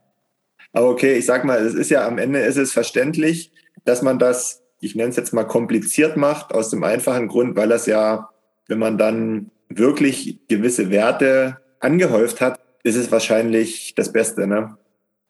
Aber 0.73 0.88
okay, 0.88 1.14
ich 1.14 1.26
sag 1.26 1.45
mal, 1.45 1.59
es 1.59 1.75
ist 1.75 1.90
ja 1.90 2.07
am 2.07 2.19
Ende 2.19 2.38
ist 2.42 2.59
es 2.59 2.73
verständlich, 2.73 3.50
dass 3.85 4.02
man 4.02 4.21
das 4.21 4.60
ich 4.80 4.94
nenne 4.94 5.10
es 5.10 5.16
jetzt 5.16 5.32
mal 5.32 5.44
kompliziert 5.44 6.16
macht, 6.16 6.52
aus 6.52 6.70
dem 6.70 6.82
einfachen 6.82 7.28
Grund, 7.28 7.56
weil 7.56 7.68
das 7.68 7.87
ja, 7.87 8.30
wenn 8.66 8.78
man 8.78 8.99
dann 8.99 9.50
wirklich 9.68 10.40
gewisse 10.49 10.90
Werte 10.90 11.58
angehäuft 11.78 12.40
hat, 12.40 12.58
ist 12.82 12.96
es 12.96 13.12
wahrscheinlich 13.12 13.94
das 13.94 14.12
Beste. 14.12 14.46
Ne? 14.46 14.76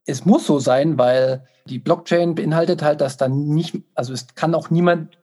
Es 0.07 0.25
muss 0.25 0.47
so 0.47 0.59
sein, 0.59 0.99
weil 0.99 1.45
die 1.66 1.78
Blockchain 1.78 2.35
beinhaltet 2.35 2.83
halt, 2.83 3.00
dass 3.00 3.16
dann 3.16 3.49
nicht, 3.49 3.76
also 3.95 4.12
es 4.12 4.35
kann 4.35 4.54
auch 4.54 4.71
niemand 4.71 5.19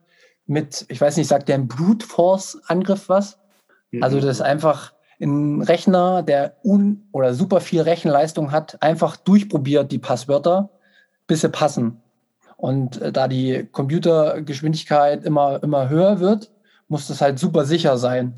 mit, 0.46 0.86
ich 0.90 1.02
weiß 1.02 1.18
nicht, 1.18 1.28
sagt 1.28 1.50
der 1.50 1.56
ein 1.56 1.68
Brute 1.68 2.06
Force 2.06 2.60
Angriff 2.68 3.10
was? 3.10 3.40
Mhm. 3.92 4.04
Also 4.04 4.20
das 4.20 4.38
ist 4.38 4.42
einfach 4.42 4.94
ein 5.20 5.62
Rechner, 5.62 6.22
der 6.22 6.58
un 6.64 7.08
oder 7.12 7.34
super 7.34 7.60
viel 7.60 7.82
Rechenleistung 7.82 8.52
hat, 8.52 8.82
einfach 8.82 9.18
durchprobiert 9.18 9.92
die 9.92 10.00
Passwörter, 10.00 10.70
bis 11.26 11.42
sie 11.42 11.50
passen. 11.50 12.02
Und 12.58 13.02
äh, 13.02 13.12
da 13.12 13.28
die 13.28 13.68
Computergeschwindigkeit 13.72 15.24
immer, 15.24 15.64
immer 15.64 15.90
höher 15.90 16.20
wird, 16.20 16.52
muss 16.88 17.08
das 17.08 17.22
halt 17.22 17.40
super 17.40 17.66
sicher 17.66 17.98
sein. 17.98 18.34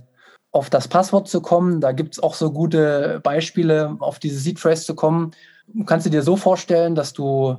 Auf 0.51 0.69
das 0.69 0.87
Passwort 0.87 1.27
zu 1.27 1.41
kommen, 1.41 1.79
da 1.79 1.91
gibt 1.91 2.15
es 2.15 2.23
auch 2.23 2.33
so 2.33 2.51
gute 2.51 3.19
Beispiele, 3.23 3.95
auf 3.99 4.19
diese 4.19 4.39
Seed 4.39 4.59
Phrase 4.59 4.85
zu 4.85 4.95
kommen. 4.95 5.31
Kannst 5.85 6.05
du 6.05 6.09
dir 6.09 6.23
so 6.23 6.35
vorstellen, 6.35 6.95
dass 6.95 7.13
du, 7.13 7.55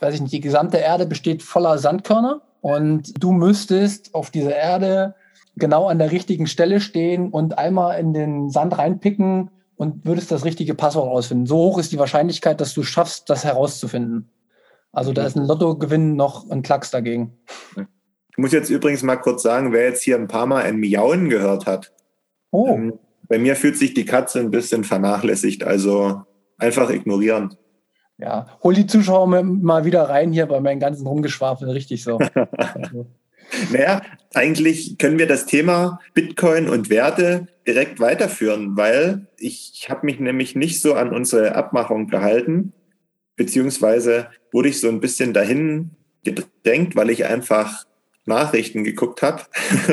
weiß 0.00 0.14
ich 0.14 0.20
nicht, 0.20 0.32
die 0.32 0.40
gesamte 0.40 0.76
Erde 0.76 1.06
besteht 1.06 1.42
voller 1.42 1.78
Sandkörner 1.78 2.42
und 2.60 3.12
du 3.22 3.32
müsstest 3.32 4.14
auf 4.14 4.30
dieser 4.30 4.54
Erde 4.54 5.14
genau 5.56 5.88
an 5.88 5.98
der 5.98 6.12
richtigen 6.12 6.46
Stelle 6.46 6.80
stehen 6.80 7.30
und 7.30 7.58
einmal 7.58 7.98
in 7.98 8.12
den 8.12 8.50
Sand 8.50 8.76
reinpicken 8.76 9.50
und 9.76 10.04
würdest 10.04 10.30
das 10.30 10.44
richtige 10.44 10.74
Passwort 10.74 11.08
rausfinden. 11.08 11.46
So 11.46 11.56
hoch 11.56 11.78
ist 11.78 11.92
die 11.92 11.98
Wahrscheinlichkeit, 11.98 12.60
dass 12.60 12.74
du 12.74 12.82
schaffst, 12.82 13.30
das 13.30 13.44
herauszufinden. 13.44 14.28
Also 14.94 15.12
da 15.12 15.26
ist 15.26 15.36
ein 15.36 15.46
Lottogewinn 15.46 16.16
noch 16.16 16.48
ein 16.50 16.62
Klacks 16.62 16.90
dagegen. 16.90 17.36
Ich 17.76 18.38
muss 18.38 18.52
jetzt 18.52 18.70
übrigens 18.70 19.02
mal 19.02 19.16
kurz 19.16 19.42
sagen, 19.42 19.72
wer 19.72 19.84
jetzt 19.84 20.02
hier 20.02 20.16
ein 20.16 20.28
paar 20.28 20.46
Mal 20.46 20.62
ein 20.62 20.76
Miauen 20.76 21.28
gehört 21.28 21.66
hat. 21.66 21.92
Oh. 22.50 22.68
Ähm, 22.68 22.98
bei 23.28 23.38
mir 23.38 23.56
fühlt 23.56 23.76
sich 23.76 23.94
die 23.94 24.04
Katze 24.04 24.40
ein 24.40 24.50
bisschen 24.50 24.84
vernachlässigt, 24.84 25.64
also 25.64 26.22
einfach 26.58 26.90
ignorieren. 26.90 27.54
Ja, 28.18 28.46
hol 28.62 28.74
die 28.74 28.86
Zuschauer 28.86 29.26
mal 29.26 29.84
wieder 29.84 30.08
rein 30.08 30.32
hier 30.32 30.46
bei 30.46 30.60
meinen 30.60 30.78
ganzen 30.78 31.06
Rumgeschwafeln, 31.06 31.70
richtig 31.70 32.02
so. 32.02 32.18
also. 32.18 33.06
Naja, 33.70 34.00
eigentlich 34.32 34.96
können 34.96 35.18
wir 35.18 35.26
das 35.26 35.44
Thema 35.44 36.00
Bitcoin 36.14 36.68
und 36.68 36.88
Werte 36.88 37.46
direkt 37.66 38.00
weiterführen, 38.00 38.76
weil 38.76 39.26
ich, 39.38 39.72
ich 39.74 39.90
habe 39.90 40.06
mich 40.06 40.18
nämlich 40.18 40.56
nicht 40.56 40.80
so 40.80 40.94
an 40.94 41.12
unsere 41.12 41.54
Abmachung 41.54 42.08
gehalten, 42.08 42.72
beziehungsweise 43.36 44.28
wurde 44.52 44.68
ich 44.68 44.80
so 44.80 44.88
ein 44.88 45.00
bisschen 45.00 45.32
dahin 45.32 45.90
gedrängt, 46.24 46.96
weil 46.96 47.10
ich 47.10 47.24
einfach 47.24 47.84
Nachrichten 48.26 48.84
geguckt 48.84 49.22
habe. 49.22 49.42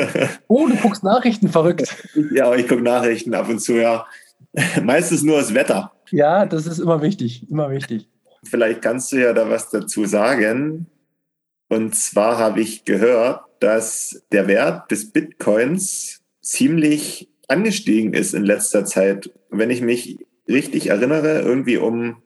oh, 0.48 0.66
du 0.66 0.76
guckst 0.76 1.04
Nachrichten, 1.04 1.48
verrückt. 1.48 1.94
Ja, 2.32 2.54
ich 2.54 2.66
gucke 2.66 2.82
Nachrichten 2.82 3.34
ab 3.34 3.48
und 3.48 3.60
zu, 3.60 3.74
ja. 3.74 4.06
Meistens 4.82 5.22
nur 5.22 5.38
das 5.38 5.54
Wetter. 5.54 5.92
Ja, 6.10 6.46
das 6.46 6.66
ist 6.66 6.78
immer 6.78 7.02
wichtig, 7.02 7.48
immer 7.50 7.70
wichtig. 7.70 8.08
Vielleicht 8.44 8.82
kannst 8.82 9.12
du 9.12 9.16
ja 9.16 9.32
da 9.32 9.48
was 9.48 9.70
dazu 9.70 10.04
sagen. 10.04 10.86
Und 11.68 11.94
zwar 11.94 12.38
habe 12.38 12.60
ich 12.60 12.84
gehört, 12.84 13.40
dass 13.60 14.22
der 14.32 14.46
Wert 14.48 14.90
des 14.90 15.10
Bitcoins 15.10 16.20
ziemlich 16.42 17.30
angestiegen 17.48 18.12
ist 18.14 18.34
in 18.34 18.44
letzter 18.44 18.84
Zeit. 18.84 19.30
Wenn 19.50 19.70
ich 19.70 19.80
mich 19.80 20.18
richtig 20.48 20.88
erinnere, 20.88 21.40
irgendwie 21.40 21.76
um 21.76 22.22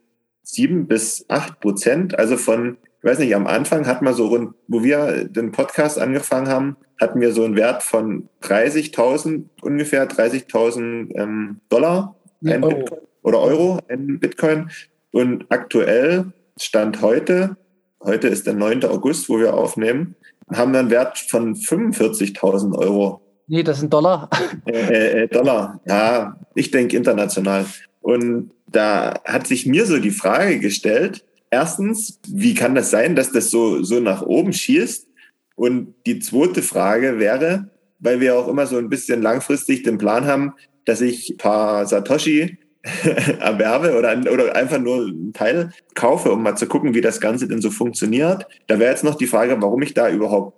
sieben 0.46 0.86
bis 0.86 1.26
acht 1.28 1.60
Prozent. 1.60 2.18
Also 2.18 2.36
von, 2.36 2.78
ich 2.98 3.04
weiß 3.04 3.18
nicht, 3.18 3.34
am 3.34 3.46
Anfang 3.46 3.86
hat 3.86 4.00
man 4.00 4.14
so 4.14 4.28
rund, 4.28 4.54
wo 4.68 4.82
wir 4.82 5.24
den 5.24 5.52
Podcast 5.52 5.98
angefangen 5.98 6.48
haben, 6.48 6.76
hatten 7.00 7.20
wir 7.20 7.32
so 7.32 7.44
einen 7.44 7.56
Wert 7.56 7.82
von 7.82 8.28
30.000, 8.42 9.44
ungefähr 9.60 10.08
30.000 10.08 11.14
ähm, 11.18 11.60
Dollar 11.68 12.14
ein 12.44 12.62
Euro. 12.62 12.76
Bitcoin, 12.76 13.00
oder 13.22 13.40
Euro 13.40 13.80
ein 13.88 14.20
Bitcoin. 14.20 14.70
Und 15.10 15.46
aktuell, 15.48 16.32
Stand 16.58 17.02
heute, 17.02 17.56
heute 18.02 18.28
ist 18.28 18.46
der 18.46 18.54
9. 18.54 18.84
August, 18.84 19.28
wo 19.28 19.38
wir 19.38 19.52
aufnehmen, 19.52 20.14
haben 20.54 20.72
wir 20.72 20.78
einen 20.78 20.90
Wert 20.90 21.18
von 21.18 21.56
45.000 21.56 22.78
Euro. 22.78 23.20
Nee, 23.48 23.62
das 23.62 23.80
sind 23.80 23.92
Dollar. 23.92 24.30
Äh, 24.66 25.22
äh, 25.22 25.28
Dollar, 25.28 25.80
ja, 25.86 26.38
ich 26.54 26.70
denke 26.70 26.96
international. 26.96 27.66
Und 28.06 28.52
da 28.68 29.20
hat 29.24 29.48
sich 29.48 29.66
mir 29.66 29.84
so 29.84 29.98
die 29.98 30.12
Frage 30.12 30.60
gestellt, 30.60 31.24
erstens, 31.50 32.20
wie 32.28 32.54
kann 32.54 32.76
das 32.76 32.92
sein, 32.92 33.16
dass 33.16 33.32
das 33.32 33.50
so, 33.50 33.82
so 33.82 33.98
nach 33.98 34.22
oben 34.22 34.52
schießt? 34.52 35.08
Und 35.56 35.92
die 36.06 36.20
zweite 36.20 36.62
Frage 36.62 37.18
wäre, 37.18 37.68
weil 37.98 38.20
wir 38.20 38.38
auch 38.38 38.46
immer 38.46 38.68
so 38.68 38.78
ein 38.78 38.90
bisschen 38.90 39.22
langfristig 39.22 39.82
den 39.82 39.98
Plan 39.98 40.24
haben, 40.24 40.52
dass 40.84 41.00
ich 41.00 41.30
ein 41.30 41.36
paar 41.38 41.84
Satoshi 41.84 42.58
erwerbe 43.40 43.98
oder, 43.98 44.16
oder 44.32 44.54
einfach 44.54 44.78
nur 44.78 45.06
einen 45.06 45.32
Teil 45.32 45.72
kaufe, 45.96 46.30
um 46.30 46.44
mal 46.44 46.54
zu 46.54 46.68
gucken, 46.68 46.94
wie 46.94 47.00
das 47.00 47.20
Ganze 47.20 47.48
denn 47.48 47.60
so 47.60 47.72
funktioniert. 47.72 48.46
Da 48.68 48.78
wäre 48.78 48.92
jetzt 48.92 49.02
noch 49.02 49.16
die 49.16 49.26
Frage, 49.26 49.60
warum 49.60 49.82
ich 49.82 49.94
da 49.94 50.08
überhaupt 50.08 50.56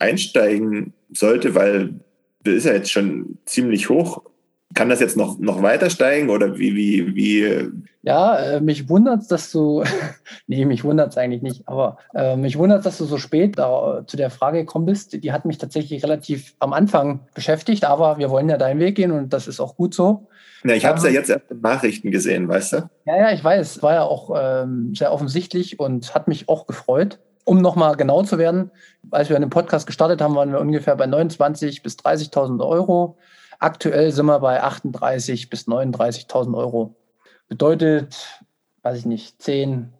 einsteigen 0.00 0.92
sollte, 1.12 1.54
weil 1.54 2.00
das 2.42 2.54
ist 2.54 2.64
ja 2.64 2.72
jetzt 2.72 2.90
schon 2.90 3.38
ziemlich 3.46 3.90
hoch. 3.90 4.22
Kann 4.74 4.88
das 4.88 5.00
jetzt 5.00 5.16
noch, 5.16 5.38
noch 5.40 5.62
weiter 5.62 5.90
steigen 5.90 6.30
oder 6.30 6.56
wie, 6.56 6.76
wie, 6.76 7.14
wie? 7.16 7.70
Ja, 8.02 8.36
äh, 8.36 8.60
mich 8.60 8.88
wundert 8.88 9.22
es, 9.22 9.28
dass 9.28 9.50
du, 9.50 9.82
nee, 10.46 10.64
mich 10.64 10.84
wundert 10.84 11.10
es 11.10 11.18
eigentlich 11.18 11.42
nicht, 11.42 11.66
aber 11.66 11.98
äh, 12.14 12.36
mich 12.36 12.56
wundert 12.56 12.86
dass 12.86 12.98
du 12.98 13.04
so 13.04 13.18
spät 13.18 13.58
da, 13.58 14.04
zu 14.06 14.16
der 14.16 14.30
Frage 14.30 14.60
gekommen 14.60 14.86
bist. 14.86 15.24
Die 15.24 15.32
hat 15.32 15.44
mich 15.44 15.58
tatsächlich 15.58 16.04
relativ 16.04 16.54
am 16.60 16.72
Anfang 16.72 17.20
beschäftigt, 17.34 17.84
aber 17.84 18.18
wir 18.18 18.30
wollen 18.30 18.48
ja 18.48 18.58
deinen 18.58 18.78
Weg 18.78 18.94
gehen 18.94 19.10
und 19.10 19.32
das 19.32 19.48
ist 19.48 19.58
auch 19.58 19.76
gut 19.76 19.92
so. 19.92 20.28
Ja, 20.64 20.74
ich 20.74 20.84
habe 20.84 20.98
es 20.98 21.04
ja 21.04 21.10
jetzt 21.10 21.30
erst 21.30 21.50
in 21.50 21.60
Nachrichten 21.60 22.10
gesehen, 22.10 22.46
weißt 22.48 22.74
du? 22.74 22.76
Ja, 23.06 23.16
ja, 23.16 23.32
ich 23.32 23.42
weiß. 23.42 23.82
War 23.82 23.94
ja 23.94 24.02
auch 24.02 24.30
ähm, 24.38 24.94
sehr 24.94 25.12
offensichtlich 25.12 25.80
und 25.80 26.14
hat 26.14 26.28
mich 26.28 26.48
auch 26.48 26.66
gefreut. 26.66 27.18
Um 27.44 27.62
nochmal 27.62 27.96
genau 27.96 28.22
zu 28.22 28.38
werden, 28.38 28.70
als 29.10 29.30
wir 29.30 29.38
den 29.38 29.50
Podcast 29.50 29.86
gestartet 29.86 30.20
haben, 30.20 30.34
waren 30.36 30.52
wir 30.52 30.60
ungefähr 30.60 30.94
bei 30.94 31.06
29.000 31.06 31.82
bis 31.82 31.96
30.000 31.96 32.64
Euro. 32.64 33.16
Aktuell 33.60 34.10
sind 34.10 34.24
wir 34.24 34.40
bei 34.40 34.64
38.000 34.64 35.50
bis 35.50 35.68
39.000 35.68 36.56
Euro. 36.56 36.96
Bedeutet, 37.46 38.42
weiß 38.82 38.98
ich 38.98 39.06
nicht, 39.06 39.42
10, 39.42 39.92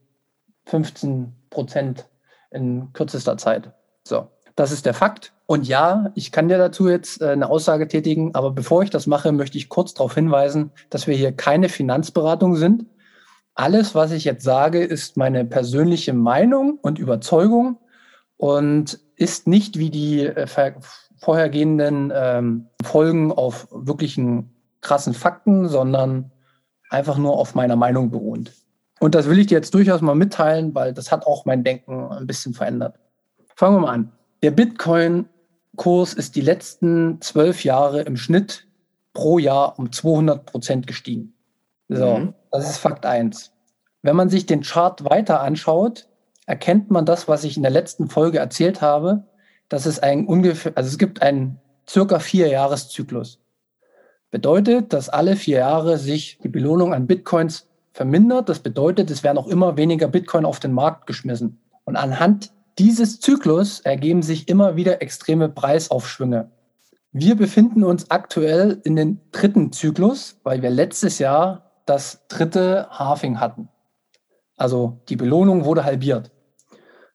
15 0.64 1.34
Prozent 1.50 2.08
in 2.50 2.90
kürzester 2.94 3.36
Zeit. 3.36 3.72
So, 4.02 4.28
das 4.56 4.72
ist 4.72 4.86
der 4.86 4.94
Fakt. 4.94 5.34
Und 5.44 5.68
ja, 5.68 6.10
ich 6.14 6.32
kann 6.32 6.48
dir 6.48 6.56
dazu 6.56 6.88
jetzt 6.88 7.20
äh, 7.20 7.28
eine 7.30 7.50
Aussage 7.50 7.86
tätigen, 7.86 8.34
aber 8.34 8.50
bevor 8.50 8.82
ich 8.82 8.90
das 8.90 9.06
mache, 9.06 9.30
möchte 9.30 9.58
ich 9.58 9.68
kurz 9.68 9.92
darauf 9.92 10.14
hinweisen, 10.14 10.70
dass 10.88 11.06
wir 11.06 11.14
hier 11.14 11.32
keine 11.32 11.68
Finanzberatung 11.68 12.56
sind. 12.56 12.86
Alles, 13.54 13.94
was 13.94 14.12
ich 14.12 14.24
jetzt 14.24 14.42
sage, 14.42 14.82
ist 14.82 15.18
meine 15.18 15.44
persönliche 15.44 16.14
Meinung 16.14 16.78
und 16.80 16.98
Überzeugung 16.98 17.78
und 18.40 18.98
ist 19.16 19.46
nicht 19.46 19.78
wie 19.78 19.90
die 19.90 20.24
äh, 20.24 20.46
vorhergehenden 21.18 22.10
ähm, 22.14 22.68
Folgen 22.82 23.32
auf 23.32 23.68
wirklichen 23.70 24.54
krassen 24.80 25.12
Fakten, 25.12 25.68
sondern 25.68 26.32
einfach 26.88 27.18
nur 27.18 27.36
auf 27.36 27.54
meiner 27.54 27.76
Meinung 27.76 28.10
beruht. 28.10 28.52
Und 28.98 29.14
das 29.14 29.28
will 29.28 29.38
ich 29.38 29.48
dir 29.48 29.58
jetzt 29.58 29.74
durchaus 29.74 30.00
mal 30.00 30.14
mitteilen, 30.14 30.74
weil 30.74 30.94
das 30.94 31.12
hat 31.12 31.26
auch 31.26 31.44
mein 31.44 31.64
Denken 31.64 32.10
ein 32.10 32.26
bisschen 32.26 32.54
verändert. 32.54 32.98
Fangen 33.56 33.76
wir 33.76 33.80
mal 33.80 33.92
an. 33.92 34.12
Der 34.42 34.52
Bitcoin 34.52 35.28
Kurs 35.76 36.14
ist 36.14 36.34
die 36.34 36.40
letzten 36.40 37.20
zwölf 37.20 37.62
Jahre 37.62 38.00
im 38.00 38.16
Schnitt 38.16 38.66
pro 39.12 39.38
Jahr 39.38 39.78
um 39.78 39.92
200 39.92 40.46
Prozent 40.46 40.86
gestiegen. 40.86 41.34
So, 41.90 42.16
mhm. 42.16 42.34
das 42.50 42.70
ist 42.70 42.78
Fakt 42.78 43.04
eins. 43.04 43.52
Wenn 44.00 44.16
man 44.16 44.30
sich 44.30 44.46
den 44.46 44.62
Chart 44.62 45.04
weiter 45.04 45.42
anschaut, 45.42 46.08
erkennt 46.50 46.90
man 46.90 47.06
das, 47.06 47.28
was 47.28 47.44
ich 47.44 47.56
in 47.56 47.62
der 47.62 47.70
letzten 47.70 48.08
Folge 48.08 48.38
erzählt 48.38 48.82
habe, 48.82 49.22
dass 49.68 49.86
es 49.86 50.00
ein 50.00 50.26
ungefähr, 50.26 50.72
also 50.74 50.88
es 50.88 50.98
gibt 50.98 51.22
einen 51.22 51.60
circa 51.88 52.18
vier 52.18 52.48
Jahreszyklus. 52.48 53.38
Bedeutet, 54.32 54.92
dass 54.92 55.08
alle 55.08 55.36
vier 55.36 55.58
Jahre 55.58 55.96
sich 55.96 56.38
die 56.42 56.48
Belohnung 56.48 56.92
an 56.92 57.06
Bitcoins 57.06 57.68
vermindert. 57.92 58.48
Das 58.48 58.58
bedeutet, 58.58 59.12
es 59.12 59.22
werden 59.22 59.38
auch 59.38 59.46
immer 59.46 59.76
weniger 59.76 60.08
Bitcoin 60.08 60.44
auf 60.44 60.58
den 60.58 60.72
Markt 60.72 61.06
geschmissen. 61.06 61.60
Und 61.84 61.94
anhand 61.94 62.50
dieses 62.80 63.20
Zyklus 63.20 63.78
ergeben 63.80 64.22
sich 64.22 64.48
immer 64.48 64.74
wieder 64.74 65.02
extreme 65.02 65.48
Preisaufschwünge. 65.48 66.50
Wir 67.12 67.36
befinden 67.36 67.84
uns 67.84 68.10
aktuell 68.10 68.80
in 68.82 68.96
den 68.96 69.20
dritten 69.30 69.70
Zyklus, 69.70 70.40
weil 70.42 70.62
wir 70.62 70.70
letztes 70.70 71.20
Jahr 71.20 71.70
das 71.86 72.26
dritte 72.26 72.88
Halving 72.90 73.38
hatten. 73.38 73.68
Also 74.56 74.98
die 75.08 75.16
Belohnung 75.16 75.64
wurde 75.64 75.84
halbiert. 75.84 76.32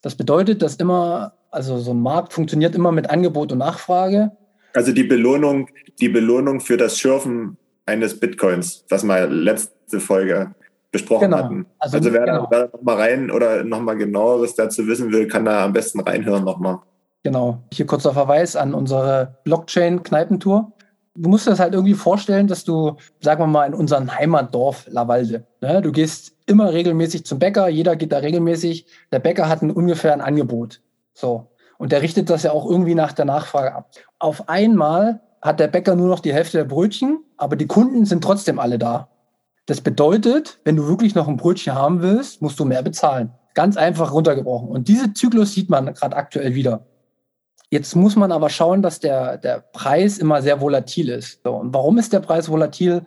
Das 0.06 0.14
bedeutet, 0.14 0.62
dass 0.62 0.76
immer, 0.76 1.34
also 1.50 1.80
so 1.80 1.90
ein 1.90 2.00
Markt 2.00 2.32
funktioniert 2.32 2.76
immer 2.76 2.92
mit 2.92 3.10
Angebot 3.10 3.52
und 3.52 3.58
Nachfrage. 3.58 4.34
Also 4.76 4.92
die 4.92 5.04
Belohnung, 5.04 5.68
die 6.00 6.10
Belohnung 6.10 6.60
für 6.60 6.78
das 6.78 7.00
Schürfen 7.00 7.58
eines 7.88 8.20
Bitcoins, 8.20 8.86
was 8.90 9.04
mal 9.04 9.34
letzte 9.34 10.00
Folge 10.00 10.54
besprochen 10.92 11.32
genau. 11.32 11.38
hatten. 11.38 11.66
Also, 11.80 11.98
also 11.98 12.14
wer 12.14 12.26
genau. 12.26 12.48
da 12.52 12.68
nochmal 12.72 12.98
rein 12.98 13.32
oder 13.32 13.64
nochmal 13.64 13.98
genaueres 13.98 14.54
dazu 14.54 14.86
wissen 14.86 15.12
will, 15.12 15.28
kann 15.28 15.46
da 15.46 15.66
am 15.66 15.74
besten 15.74 16.02
reinhören 16.02 16.44
nochmal. 16.44 16.82
Genau. 17.24 17.64
Hier 17.74 17.88
kurzer 17.88 18.14
Verweis 18.14 18.56
an 18.56 18.76
unsere 18.76 19.40
Blockchain-Kneipentour. 19.44 20.72
Du 21.16 21.30
musst 21.30 21.48
dir 21.48 21.50
das 21.50 21.60
halt 21.60 21.74
irgendwie 21.74 21.96
vorstellen, 21.96 22.46
dass 22.46 22.64
du, 22.64 22.98
sagen 23.22 23.42
wir 23.42 23.48
mal, 23.48 23.66
in 23.66 23.74
unserem 23.74 24.16
Heimatdorf 24.16 24.86
Lavalde, 24.88 25.48
ne, 25.62 25.82
du 25.82 25.92
gehst 25.92 26.35
immer 26.46 26.74
regelmäßig 26.74 27.26
zum 27.26 27.40
Bäcker, 27.40 27.68
jeder 27.68 27.96
geht 27.96 28.12
da 28.12 28.18
regelmäßig. 28.20 28.86
Der 29.12 29.20
Bäcker 29.20 29.50
hat 29.50 29.62
ein 29.62 29.72
ungefähr 29.72 30.14
ein 30.14 30.22
Angebot. 30.22 30.82
So. 31.14 31.48
Und 31.78 31.92
der 31.92 32.02
richtet 32.02 32.30
das 32.30 32.44
ja 32.44 32.52
auch 32.52 32.70
irgendwie 32.70 32.96
nach 32.96 33.12
der 33.12 33.26
Nachfrage 33.26 33.74
ab. 33.74 33.90
Auf 34.20 34.48
einmal 34.48 35.22
hat 35.42 35.60
der 35.60 35.68
Bäcker 35.68 35.96
nur 35.96 36.08
noch 36.08 36.20
die 36.20 36.34
Hälfte 36.34 36.58
der 36.58 36.66
Brötchen, 36.66 37.24
aber 37.38 37.56
die 37.56 37.68
Kunden 37.68 38.06
sind 38.06 38.24
trotzdem 38.24 38.60
alle 38.60 38.80
da. 38.80 39.10
Das 39.66 39.82
bedeutet, 39.82 40.60
wenn 40.64 40.76
du 40.76 40.88
wirklich 40.88 41.16
noch 41.16 41.28
ein 41.28 41.38
Brötchen 41.38 41.74
haben 41.74 42.02
willst, 42.02 42.42
musst 42.42 42.60
du 42.60 42.66
mehr 42.66 42.84
bezahlen. 42.84 43.32
Ganz 43.56 43.78
einfach 43.78 44.14
runtergebrochen. 44.14 44.70
Und 44.70 44.88
diese 44.88 45.14
Zyklus 45.14 45.54
sieht 45.54 45.70
man 45.70 45.94
gerade 45.94 46.16
aktuell 46.16 46.56
wieder. 46.56 46.86
Jetzt 47.72 47.96
muss 47.96 48.16
man 48.16 48.32
aber 48.32 48.50
schauen, 48.50 48.82
dass 48.82 49.00
der, 49.00 49.38
der 49.38 49.60
Preis 49.74 50.18
immer 50.18 50.42
sehr 50.42 50.62
volatil 50.62 51.10
ist. 51.10 51.42
So, 51.44 51.56
und 51.56 51.74
warum 51.74 51.98
ist 51.98 52.14
der 52.14 52.20
Preis 52.20 52.50
volatil? 52.50 53.06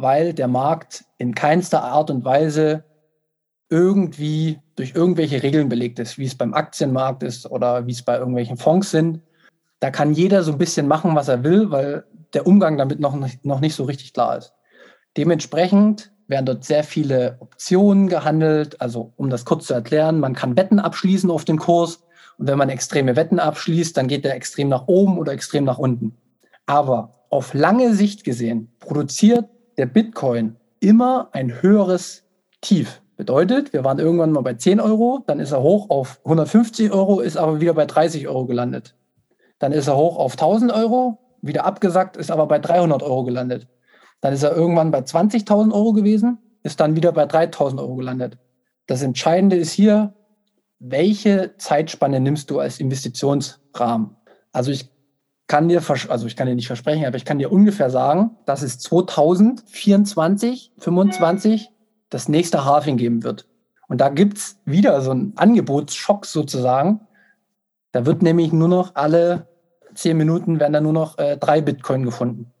Weil 0.00 0.34
der 0.34 0.48
Markt 0.48 1.04
in 1.18 1.34
keinster 1.34 1.82
Art 1.84 2.10
und 2.10 2.24
Weise 2.24 2.84
irgendwie 3.68 4.58
durch 4.76 4.94
irgendwelche 4.94 5.42
Regeln 5.42 5.68
belegt 5.68 5.98
ist, 5.98 6.18
wie 6.18 6.24
es 6.24 6.34
beim 6.34 6.54
Aktienmarkt 6.54 7.22
ist 7.22 7.50
oder 7.50 7.86
wie 7.86 7.92
es 7.92 8.02
bei 8.02 8.18
irgendwelchen 8.18 8.56
Fonds 8.56 8.90
sind. 8.90 9.20
Da 9.78 9.90
kann 9.90 10.12
jeder 10.12 10.42
so 10.42 10.52
ein 10.52 10.58
bisschen 10.58 10.88
machen, 10.88 11.14
was 11.14 11.28
er 11.28 11.44
will, 11.44 11.70
weil 11.70 12.04
der 12.34 12.46
Umgang 12.46 12.76
damit 12.76 13.00
noch 13.00 13.14
nicht, 13.14 13.44
noch 13.44 13.60
nicht 13.60 13.74
so 13.74 13.84
richtig 13.84 14.12
klar 14.12 14.38
ist. 14.38 14.52
Dementsprechend 15.16 16.12
werden 16.28 16.46
dort 16.46 16.64
sehr 16.64 16.84
viele 16.84 17.36
Optionen 17.40 18.08
gehandelt. 18.08 18.80
Also 18.80 19.12
um 19.16 19.30
das 19.30 19.44
kurz 19.44 19.66
zu 19.66 19.74
erklären, 19.74 20.20
man 20.20 20.34
kann 20.34 20.56
Wetten 20.56 20.78
abschließen 20.78 21.30
auf 21.30 21.44
dem 21.44 21.58
Kurs. 21.58 22.02
Und 22.38 22.46
wenn 22.46 22.58
man 22.58 22.70
extreme 22.70 23.16
Wetten 23.16 23.38
abschließt, 23.38 23.96
dann 23.96 24.08
geht 24.08 24.24
der 24.24 24.34
extrem 24.34 24.68
nach 24.68 24.86
oben 24.88 25.18
oder 25.18 25.32
extrem 25.32 25.64
nach 25.64 25.78
unten. 25.78 26.16
Aber 26.66 27.26
auf 27.30 27.54
lange 27.54 27.94
Sicht 27.94 28.24
gesehen 28.24 28.72
produziert 28.80 29.46
der 29.80 29.86
Bitcoin 29.86 30.56
immer 30.80 31.30
ein 31.32 31.62
höheres 31.62 32.24
Tief. 32.60 33.00
Bedeutet, 33.16 33.72
wir 33.72 33.82
waren 33.82 33.98
irgendwann 33.98 34.30
mal 34.30 34.42
bei 34.42 34.52
10 34.52 34.78
Euro, 34.78 35.24
dann 35.26 35.40
ist 35.40 35.52
er 35.52 35.62
hoch 35.62 35.88
auf 35.88 36.20
150 36.22 36.92
Euro, 36.92 37.20
ist 37.20 37.38
aber 37.38 37.62
wieder 37.62 37.72
bei 37.72 37.86
30 37.86 38.28
Euro 38.28 38.44
gelandet. 38.44 38.94
Dann 39.58 39.72
ist 39.72 39.88
er 39.88 39.96
hoch 39.96 40.18
auf 40.18 40.32
1000 40.32 40.70
Euro, 40.70 41.16
wieder 41.40 41.64
abgesackt, 41.64 42.18
ist 42.18 42.30
aber 42.30 42.46
bei 42.46 42.58
300 42.58 43.02
Euro 43.02 43.24
gelandet. 43.24 43.68
Dann 44.20 44.34
ist 44.34 44.42
er 44.42 44.54
irgendwann 44.54 44.90
bei 44.90 44.98
20.000 45.00 45.72
Euro 45.72 45.94
gewesen, 45.94 46.36
ist 46.62 46.78
dann 46.78 46.94
wieder 46.94 47.12
bei 47.12 47.24
3.000 47.24 47.78
Euro 47.78 47.96
gelandet. 47.96 48.36
Das 48.86 49.00
Entscheidende 49.00 49.56
ist 49.56 49.72
hier, 49.72 50.12
welche 50.78 51.56
Zeitspanne 51.56 52.20
nimmst 52.20 52.50
du 52.50 52.58
als 52.58 52.80
Investitionsrahmen? 52.80 54.14
Also 54.52 54.72
ich 54.72 54.90
kann 55.50 55.68
dir, 55.68 55.82
also 56.08 56.26
ich 56.28 56.36
kann 56.36 56.46
dir 56.46 56.54
nicht 56.54 56.68
versprechen, 56.68 57.04
aber 57.04 57.16
ich 57.16 57.24
kann 57.24 57.40
dir 57.40 57.50
ungefähr 57.50 57.90
sagen, 57.90 58.36
dass 58.46 58.62
es 58.62 58.78
2024, 58.78 60.74
2025 60.78 61.72
das 62.08 62.28
nächste 62.28 62.64
Halving 62.64 62.96
geben 62.96 63.24
wird. 63.24 63.48
Und 63.88 64.00
da 64.00 64.10
gibt's 64.10 64.60
wieder 64.64 65.00
so 65.00 65.10
einen 65.10 65.32
Angebotsschock 65.34 66.24
sozusagen. 66.24 67.00
Da 67.90 68.06
wird 68.06 68.22
nämlich 68.22 68.52
nur 68.52 68.68
noch 68.68 68.94
alle 68.94 69.48
zehn 69.92 70.16
Minuten 70.16 70.60
werden 70.60 70.72
da 70.72 70.80
nur 70.80 70.92
noch 70.92 71.18
äh, 71.18 71.36
drei 71.36 71.60
Bitcoin 71.60 72.04
gefunden. 72.04 72.52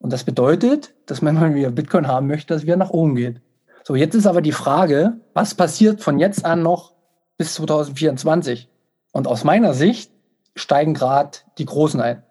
Und 0.00 0.12
das 0.12 0.24
bedeutet, 0.24 0.96
dass 1.06 1.22
wenn 1.22 1.36
man 1.36 1.54
wieder 1.54 1.70
Bitcoin 1.70 2.08
haben 2.08 2.26
möchte, 2.26 2.48
dass 2.48 2.62
es 2.62 2.66
wieder 2.66 2.76
nach 2.76 2.90
oben 2.90 3.14
geht. 3.14 3.40
So, 3.84 3.94
jetzt 3.94 4.16
ist 4.16 4.26
aber 4.26 4.42
die 4.42 4.50
Frage, 4.50 5.20
was 5.34 5.54
passiert 5.54 6.00
von 6.02 6.18
jetzt 6.18 6.44
an 6.44 6.64
noch 6.64 6.94
bis 7.36 7.54
2024? 7.54 8.68
Und 9.12 9.28
aus 9.28 9.44
meiner 9.44 9.72
Sicht 9.72 10.10
steigen 10.58 10.94
gerade 10.94 11.38
die 11.58 11.64
Großen 11.64 12.00
ein. 12.00 12.22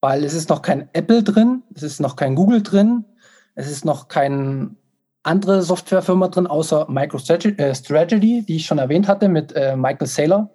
Weil 0.00 0.24
es 0.24 0.34
ist 0.34 0.48
noch 0.48 0.62
kein 0.62 0.88
Apple 0.92 1.22
drin, 1.22 1.62
es 1.74 1.82
ist 1.82 2.00
noch 2.00 2.16
kein 2.16 2.34
Google 2.34 2.62
drin, 2.62 3.04
es 3.54 3.70
ist 3.70 3.84
noch 3.84 4.08
kein 4.08 4.76
andere 5.22 5.62
Softwarefirma 5.62 6.28
drin, 6.28 6.46
außer 6.46 6.86
MicroStrategy, 6.88 8.38
äh, 8.38 8.42
die 8.42 8.56
ich 8.56 8.66
schon 8.66 8.78
erwähnt 8.78 9.06
hatte 9.06 9.28
mit 9.28 9.52
äh, 9.52 9.76
Michael 9.76 10.08
Saylor. 10.08 10.50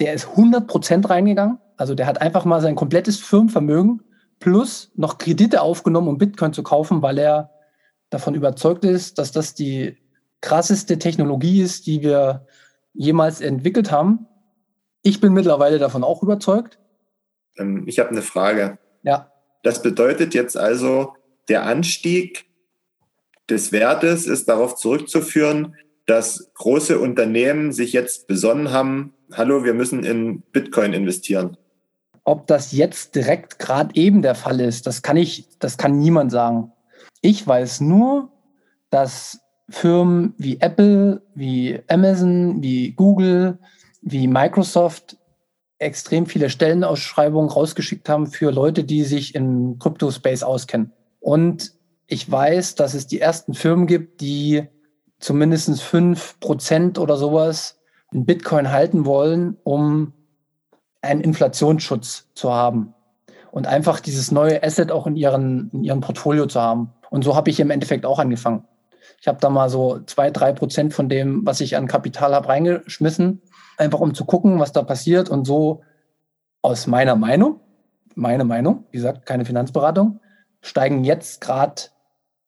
Der 0.00 0.12
ist 0.12 0.26
100% 0.26 1.08
reingegangen. 1.08 1.58
Also 1.78 1.94
der 1.94 2.06
hat 2.06 2.20
einfach 2.20 2.44
mal 2.44 2.60
sein 2.60 2.74
komplettes 2.74 3.18
Firmenvermögen 3.18 4.02
plus 4.38 4.90
noch 4.94 5.18
Kredite 5.18 5.62
aufgenommen, 5.62 6.08
um 6.08 6.18
Bitcoin 6.18 6.52
zu 6.52 6.62
kaufen, 6.62 7.00
weil 7.02 7.18
er 7.18 7.50
davon 8.10 8.34
überzeugt 8.34 8.84
ist, 8.84 9.18
dass 9.18 9.32
das 9.32 9.54
die 9.54 9.96
krasseste 10.40 10.98
Technologie 10.98 11.62
ist, 11.62 11.86
die 11.86 12.02
wir 12.02 12.46
jemals 12.92 13.40
entwickelt 13.40 13.90
haben. 13.90 14.26
Ich 15.06 15.20
bin 15.20 15.32
mittlerweile 15.32 15.78
davon 15.78 16.02
auch 16.02 16.24
überzeugt. 16.24 16.80
Ähm, 17.56 17.84
ich 17.86 18.00
habe 18.00 18.10
eine 18.10 18.22
Frage. 18.22 18.78
Ja. 19.04 19.30
Das 19.62 19.80
bedeutet 19.80 20.34
jetzt 20.34 20.56
also, 20.56 21.14
der 21.48 21.64
Anstieg 21.64 22.46
des 23.48 23.70
Wertes 23.70 24.26
ist 24.26 24.48
darauf 24.48 24.74
zurückzuführen, 24.74 25.76
dass 26.06 26.50
große 26.54 26.98
Unternehmen 26.98 27.70
sich 27.72 27.92
jetzt 27.92 28.26
besonnen 28.26 28.72
haben, 28.72 29.14
hallo, 29.32 29.62
wir 29.62 29.74
müssen 29.74 30.02
in 30.02 30.42
Bitcoin 30.50 30.92
investieren. 30.92 31.56
Ob 32.24 32.48
das 32.48 32.72
jetzt 32.72 33.14
direkt 33.14 33.60
gerade 33.60 33.94
eben 33.94 34.22
der 34.22 34.34
Fall 34.34 34.60
ist, 34.60 34.88
das 34.88 35.02
kann 35.02 35.16
ich, 35.16 35.46
das 35.60 35.78
kann 35.78 36.00
niemand 36.00 36.32
sagen. 36.32 36.72
Ich 37.20 37.46
weiß 37.46 37.80
nur, 37.80 38.32
dass 38.90 39.38
Firmen 39.68 40.34
wie 40.36 40.60
Apple, 40.60 41.22
wie 41.36 41.80
Amazon, 41.86 42.60
wie 42.60 42.90
Google, 42.90 43.58
wie 44.06 44.28
Microsoft 44.28 45.16
extrem 45.78 46.26
viele 46.26 46.48
Stellenausschreibungen 46.48 47.50
rausgeschickt 47.50 48.08
haben 48.08 48.28
für 48.28 48.52
Leute, 48.52 48.84
die 48.84 49.02
sich 49.02 49.34
im 49.34 49.80
Crypto-Space 49.80 50.44
auskennen. 50.44 50.92
Und 51.18 51.72
ich 52.06 52.30
weiß, 52.30 52.76
dass 52.76 52.94
es 52.94 53.08
die 53.08 53.20
ersten 53.20 53.52
Firmen 53.52 53.88
gibt, 53.88 54.20
die 54.20 54.62
zumindest 55.18 55.82
fünf 55.82 56.38
Prozent 56.38 57.00
oder 57.00 57.16
sowas 57.16 57.80
in 58.12 58.24
Bitcoin 58.24 58.70
halten 58.70 59.06
wollen, 59.06 59.56
um 59.64 60.12
einen 61.02 61.20
Inflationsschutz 61.20 62.28
zu 62.34 62.52
haben 62.52 62.94
und 63.50 63.66
einfach 63.66 63.98
dieses 63.98 64.30
neue 64.30 64.62
Asset 64.62 64.92
auch 64.92 65.08
in 65.08 65.16
ihren, 65.16 65.68
in 65.72 65.82
ihrem 65.82 66.00
Portfolio 66.00 66.46
zu 66.46 66.60
haben. 66.60 66.92
Und 67.10 67.24
so 67.24 67.34
habe 67.34 67.50
ich 67.50 67.58
im 67.58 67.70
Endeffekt 67.70 68.06
auch 68.06 68.20
angefangen. 68.20 68.62
Ich 69.20 69.28
habe 69.28 69.38
da 69.40 69.50
mal 69.50 69.68
so 69.68 70.00
zwei, 70.06 70.30
drei 70.30 70.52
Prozent 70.52 70.94
von 70.94 71.08
dem, 71.08 71.44
was 71.44 71.60
ich 71.60 71.76
an 71.76 71.86
Kapital 71.86 72.34
habe, 72.34 72.48
reingeschmissen, 72.48 73.42
einfach 73.76 74.00
um 74.00 74.14
zu 74.14 74.24
gucken, 74.24 74.58
was 74.58 74.72
da 74.72 74.82
passiert. 74.82 75.28
Und 75.28 75.46
so 75.46 75.82
aus 76.62 76.86
meiner 76.86 77.16
Meinung, 77.16 77.60
meine 78.14 78.44
Meinung, 78.44 78.84
wie 78.90 78.98
gesagt, 78.98 79.26
keine 79.26 79.44
Finanzberatung, 79.44 80.20
steigen 80.60 81.04
jetzt 81.04 81.40
gerade 81.40 81.82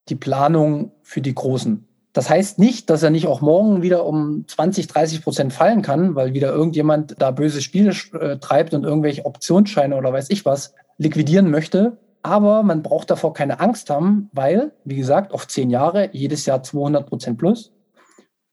die 0.09 0.15
Planungen 0.15 0.91
für 1.03 1.21
die 1.21 1.35
Großen. 1.35 1.87
Das 2.13 2.29
heißt 2.29 2.57
nicht, 2.57 2.89
dass 2.89 3.03
er 3.03 3.11
nicht 3.11 3.27
auch 3.27 3.41
morgen 3.41 3.81
wieder 3.81 4.05
um 4.05 4.45
20, 4.47 4.87
30 4.87 5.23
Prozent 5.23 5.53
fallen 5.53 5.83
kann, 5.83 6.15
weil 6.15 6.33
wieder 6.33 6.51
irgendjemand 6.51 7.15
da 7.19 7.31
böse 7.31 7.61
Spiele 7.61 7.93
äh, 8.19 8.37
treibt 8.37 8.73
und 8.73 8.83
irgendwelche 8.83 9.25
Optionsscheine 9.25 9.95
oder 9.95 10.11
weiß 10.11 10.29
ich 10.29 10.43
was 10.43 10.73
liquidieren 10.97 11.51
möchte. 11.51 11.97
Aber 12.21 12.63
man 12.63 12.83
braucht 12.83 13.09
davor 13.09 13.33
keine 13.33 13.59
Angst 13.59 13.89
haben, 13.89 14.29
weil, 14.33 14.73
wie 14.83 14.97
gesagt, 14.97 15.31
auf 15.31 15.47
zehn 15.47 15.69
Jahre, 15.69 16.09
jedes 16.11 16.45
Jahr 16.45 16.63
200 16.63 17.07
Prozent 17.07 17.37
plus. 17.37 17.71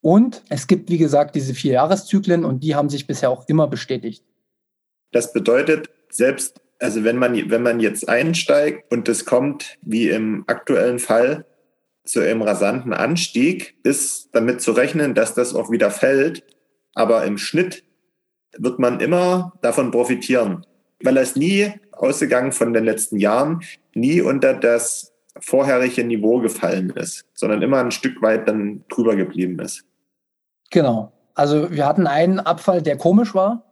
Und 0.01 0.43
es 0.49 0.67
gibt, 0.67 0.89
wie 0.89 0.99
gesagt, 0.99 1.35
diese 1.35 1.55
vier 1.55 1.73
Jahreszyklen 1.73 2.45
und 2.45 2.63
die 2.63 2.77
haben 2.77 2.89
sich 2.89 3.07
bisher 3.07 3.31
auch 3.31 3.49
immer 3.49 3.67
bestätigt. 3.67 4.25
Das 5.11 5.33
bedeutet, 5.33 5.91
selbst, 6.11 6.61
also 6.79 7.03
wenn 7.03 7.17
man, 7.17 7.51
wenn 7.51 7.63
man 7.63 7.81
jetzt 7.81 8.09
einsteigt 8.09 8.93
und 8.93 9.09
es 9.09 9.25
kommt, 9.25 9.79
wie 9.83 10.11
im 10.11 10.45
aktuellen 10.47 11.01
Fall, 11.01 11.45
zu 12.07 12.21
einem 12.21 12.43
rasanten 12.43 12.93
Anstieg 12.93 13.77
ist 13.83 14.31
damit 14.33 14.61
zu 14.61 14.73
rechnen, 14.73 15.15
dass 15.15 15.35
das 15.35 15.55
auch 15.55 15.71
wieder 15.71 15.91
fällt. 15.91 16.45
Aber 16.95 17.25
im 17.25 17.37
Schnitt 17.37 17.85
wird 18.57 18.79
man 18.79 19.01
immer 19.01 19.53
davon 19.61 19.91
profitieren, 19.91 20.65
weil 21.03 21.17
es 21.19 21.37
nie, 21.37 21.73
ausgegangen 21.97 22.53
von 22.53 22.73
den 22.73 22.85
letzten 22.85 23.19
Jahren, 23.19 23.63
nie 23.95 24.21
unter 24.21 24.55
das 24.55 25.13
vorherige 25.41 26.05
Niveau 26.05 26.41
gefallen 26.41 26.91
ist, 26.91 27.25
sondern 27.35 27.63
immer 27.63 27.79
ein 27.79 27.91
Stück 27.91 28.23
weit 28.23 28.49
dann 28.49 28.85
drüber 28.89 29.17
geblieben 29.17 29.59
ist. 29.59 29.85
Genau. 30.71 31.13
Also 31.35 31.71
wir 31.71 31.87
hatten 31.87 32.07
einen 32.07 32.41
Abfall, 32.41 32.81
der 32.83 32.97
komisch 32.97 33.35
war, 33.35 33.63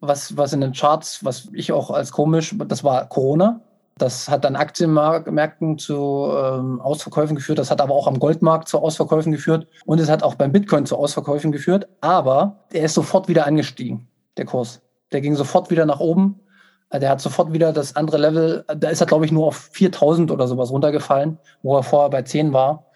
was, 0.00 0.36
was 0.36 0.52
in 0.52 0.60
den 0.60 0.72
Charts, 0.72 1.24
was 1.24 1.48
ich 1.52 1.72
auch 1.72 1.90
als 1.90 2.12
komisch, 2.12 2.54
das 2.66 2.84
war 2.84 3.08
Corona. 3.08 3.62
Das 3.98 4.30
hat 4.30 4.44
dann 4.44 4.56
Aktienmärkten 4.56 5.76
zu 5.76 6.30
ähm, 6.34 6.80
Ausverkäufen 6.80 7.36
geführt. 7.36 7.58
Das 7.58 7.70
hat 7.70 7.82
aber 7.82 7.94
auch 7.94 8.06
am 8.06 8.18
Goldmarkt 8.18 8.66
zu 8.66 8.78
Ausverkäufen 8.78 9.30
geführt. 9.30 9.66
Und 9.84 10.00
es 10.00 10.08
hat 10.08 10.22
auch 10.22 10.36
beim 10.36 10.52
Bitcoin 10.52 10.86
zu 10.86 10.96
Ausverkäufen 10.96 11.52
geführt. 11.52 11.86
Aber 12.00 12.64
er 12.72 12.84
ist 12.84 12.94
sofort 12.94 13.28
wieder 13.28 13.46
angestiegen, 13.46 14.08
der 14.38 14.46
Kurs. 14.46 14.80
Der 15.12 15.20
ging 15.20 15.34
sofort 15.36 15.70
wieder 15.70 15.84
nach 15.84 16.00
oben. 16.00 16.40
Der 16.92 17.10
hat 17.10 17.20
sofort 17.20 17.52
wieder 17.52 17.72
das 17.72 17.94
andere 17.94 18.18
Level, 18.18 18.64
da 18.76 18.88
ist 18.88 19.00
er, 19.00 19.06
glaube 19.06 19.24
ich, 19.24 19.30
nur 19.30 19.46
auf 19.46 19.70
4000 19.72 20.30
oder 20.30 20.48
sowas 20.48 20.70
runtergefallen, 20.70 21.38
wo 21.62 21.76
er 21.76 21.84
vorher 21.84 22.10
bei 22.10 22.22
10 22.22 22.52
war. 22.52 22.86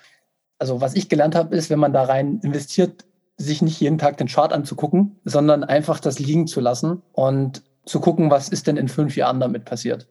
Also 0.59 0.80
was 0.80 0.94
ich 0.94 1.09
gelernt 1.09 1.35
habe, 1.35 1.54
ist, 1.54 1.70
wenn 1.70 1.78
man 1.78 1.92
da 1.92 2.02
rein 2.02 2.40
investiert, 2.42 3.04
sich 3.37 3.62
nicht 3.62 3.80
jeden 3.80 3.98
Tag 3.98 4.16
den 4.16 4.28
Chart 4.28 4.52
anzugucken, 4.52 5.20
sondern 5.24 5.64
einfach 5.64 6.00
das 6.00 6.18
liegen 6.18 6.46
zu 6.46 6.61
lassen 6.61 7.02
und 7.12 7.62
zu 7.85 8.00
gucken, 8.00 8.30
was 8.30 8.48
ist 8.48 8.66
denn 8.66 8.76
in 8.76 8.88
fünf 8.88 9.16
Jahren 9.16 9.40
damit 9.40 9.64
passiert. 9.64 10.09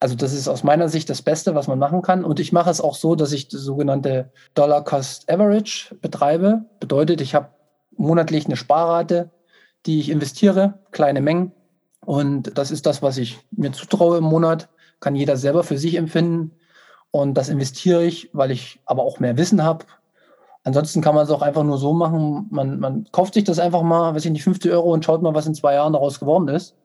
Also 0.00 0.14
das 0.14 0.32
ist 0.32 0.48
aus 0.48 0.62
meiner 0.62 0.88
Sicht 0.88 1.10
das 1.10 1.22
Beste, 1.22 1.54
was 1.54 1.66
man 1.66 1.78
machen 1.78 2.02
kann. 2.02 2.24
Und 2.24 2.38
ich 2.38 2.52
mache 2.52 2.70
es 2.70 2.80
auch 2.80 2.94
so, 2.94 3.16
dass 3.16 3.32
ich 3.32 3.48
das 3.48 3.62
sogenannte 3.62 4.30
Dollar 4.54 4.84
Cost 4.84 5.28
Average 5.28 5.96
betreibe. 5.96 6.66
Bedeutet, 6.78 7.20
ich 7.20 7.34
habe 7.34 7.48
monatlich 7.96 8.46
eine 8.46 8.56
Sparrate, 8.56 9.30
die 9.86 9.98
ich 9.98 10.10
investiere, 10.10 10.78
kleine 10.92 11.20
Mengen. 11.20 11.52
Und 12.04 12.56
das 12.56 12.70
ist 12.70 12.86
das, 12.86 13.02
was 13.02 13.18
ich 13.18 13.38
mir 13.50 13.72
zutraue 13.72 14.18
im 14.18 14.24
Monat. 14.24 14.68
Kann 15.00 15.14
jeder 15.14 15.36
selber 15.36 15.62
für 15.62 15.78
sich 15.78 15.96
empfinden. 15.96 16.52
Und 17.10 17.34
das 17.34 17.48
investiere 17.48 18.04
ich, 18.04 18.30
weil 18.32 18.50
ich 18.50 18.80
aber 18.84 19.02
auch 19.02 19.20
mehr 19.20 19.36
Wissen 19.36 19.62
habe. 19.62 19.84
Ansonsten 20.64 21.00
kann 21.00 21.14
man 21.14 21.24
es 21.24 21.30
auch 21.30 21.42
einfach 21.42 21.64
nur 21.64 21.78
so 21.78 21.92
machen. 21.92 22.46
Man, 22.50 22.78
man 22.78 23.06
kauft 23.12 23.34
sich 23.34 23.44
das 23.44 23.58
einfach 23.58 23.82
mal, 23.82 24.14
weiß 24.14 24.24
ich 24.24 24.32
nicht, 24.32 24.44
50 24.44 24.70
Euro 24.72 24.92
und 24.92 25.04
schaut 25.04 25.22
mal, 25.22 25.34
was 25.34 25.46
in 25.46 25.54
zwei 25.54 25.74
Jahren 25.74 25.92
daraus 25.92 26.20
geworden 26.20 26.48
ist. 26.48 26.76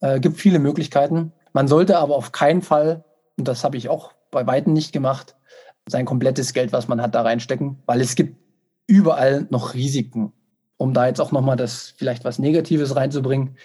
Äh, 0.00 0.20
gibt 0.20 0.36
viele 0.36 0.58
Möglichkeiten. 0.58 1.32
Man 1.52 1.68
sollte 1.68 1.98
aber 1.98 2.16
auf 2.16 2.32
keinen 2.32 2.62
Fall, 2.62 3.04
und 3.38 3.46
das 3.46 3.62
habe 3.62 3.76
ich 3.76 3.88
auch 3.88 4.12
bei 4.30 4.46
Weitem 4.46 4.72
nicht 4.72 4.92
gemacht, 4.92 5.36
sein 5.86 6.06
komplettes 6.06 6.52
Geld, 6.52 6.72
was 6.72 6.88
man 6.88 7.00
hat, 7.00 7.14
da 7.14 7.22
reinstecken, 7.22 7.78
weil 7.86 8.00
es 8.00 8.16
gibt 8.16 8.36
überall 8.86 9.46
noch 9.50 9.74
Risiken. 9.74 10.32
Um 10.76 10.92
da 10.92 11.06
jetzt 11.06 11.20
auch 11.20 11.30
nochmal 11.30 11.56
das 11.56 11.94
vielleicht 11.96 12.24
was 12.24 12.40
Negatives 12.40 12.96
reinzubringen. 12.96 13.56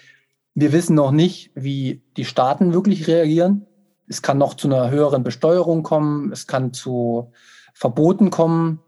Wir 0.54 0.72
wissen 0.72 0.94
noch 0.94 1.12
nicht, 1.12 1.50
wie 1.54 2.02
die 2.16 2.24
Staaten 2.24 2.72
wirklich 2.72 3.06
reagieren. 3.06 3.66
Es 4.08 4.22
kann 4.22 4.38
noch 4.38 4.54
zu 4.54 4.68
einer 4.68 4.90
höheren 4.90 5.22
Besteuerung 5.22 5.82
kommen. 5.82 6.32
Es 6.32 6.46
kann 6.46 6.72
zu 6.72 7.32
Verboten 7.72 8.30
kommen. 8.30 8.80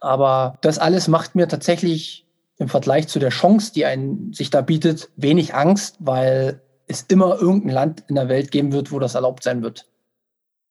Aber 0.00 0.58
das 0.62 0.78
alles 0.78 1.08
macht 1.08 1.34
mir 1.34 1.46
tatsächlich 1.48 2.26
im 2.56 2.68
Vergleich 2.68 3.08
zu 3.08 3.18
der 3.18 3.30
Chance, 3.30 3.72
die 3.74 3.84
einen 3.84 4.32
sich 4.32 4.50
da 4.50 4.62
bietet, 4.62 5.10
wenig 5.16 5.54
Angst, 5.54 5.96
weil 6.00 6.62
es 6.86 7.02
immer 7.02 7.40
irgendein 7.40 7.70
Land 7.70 8.04
in 8.08 8.14
der 8.14 8.28
Welt 8.28 8.50
geben 8.50 8.72
wird, 8.72 8.92
wo 8.92 8.98
das 8.98 9.14
erlaubt 9.14 9.42
sein 9.42 9.62
wird. 9.62 9.88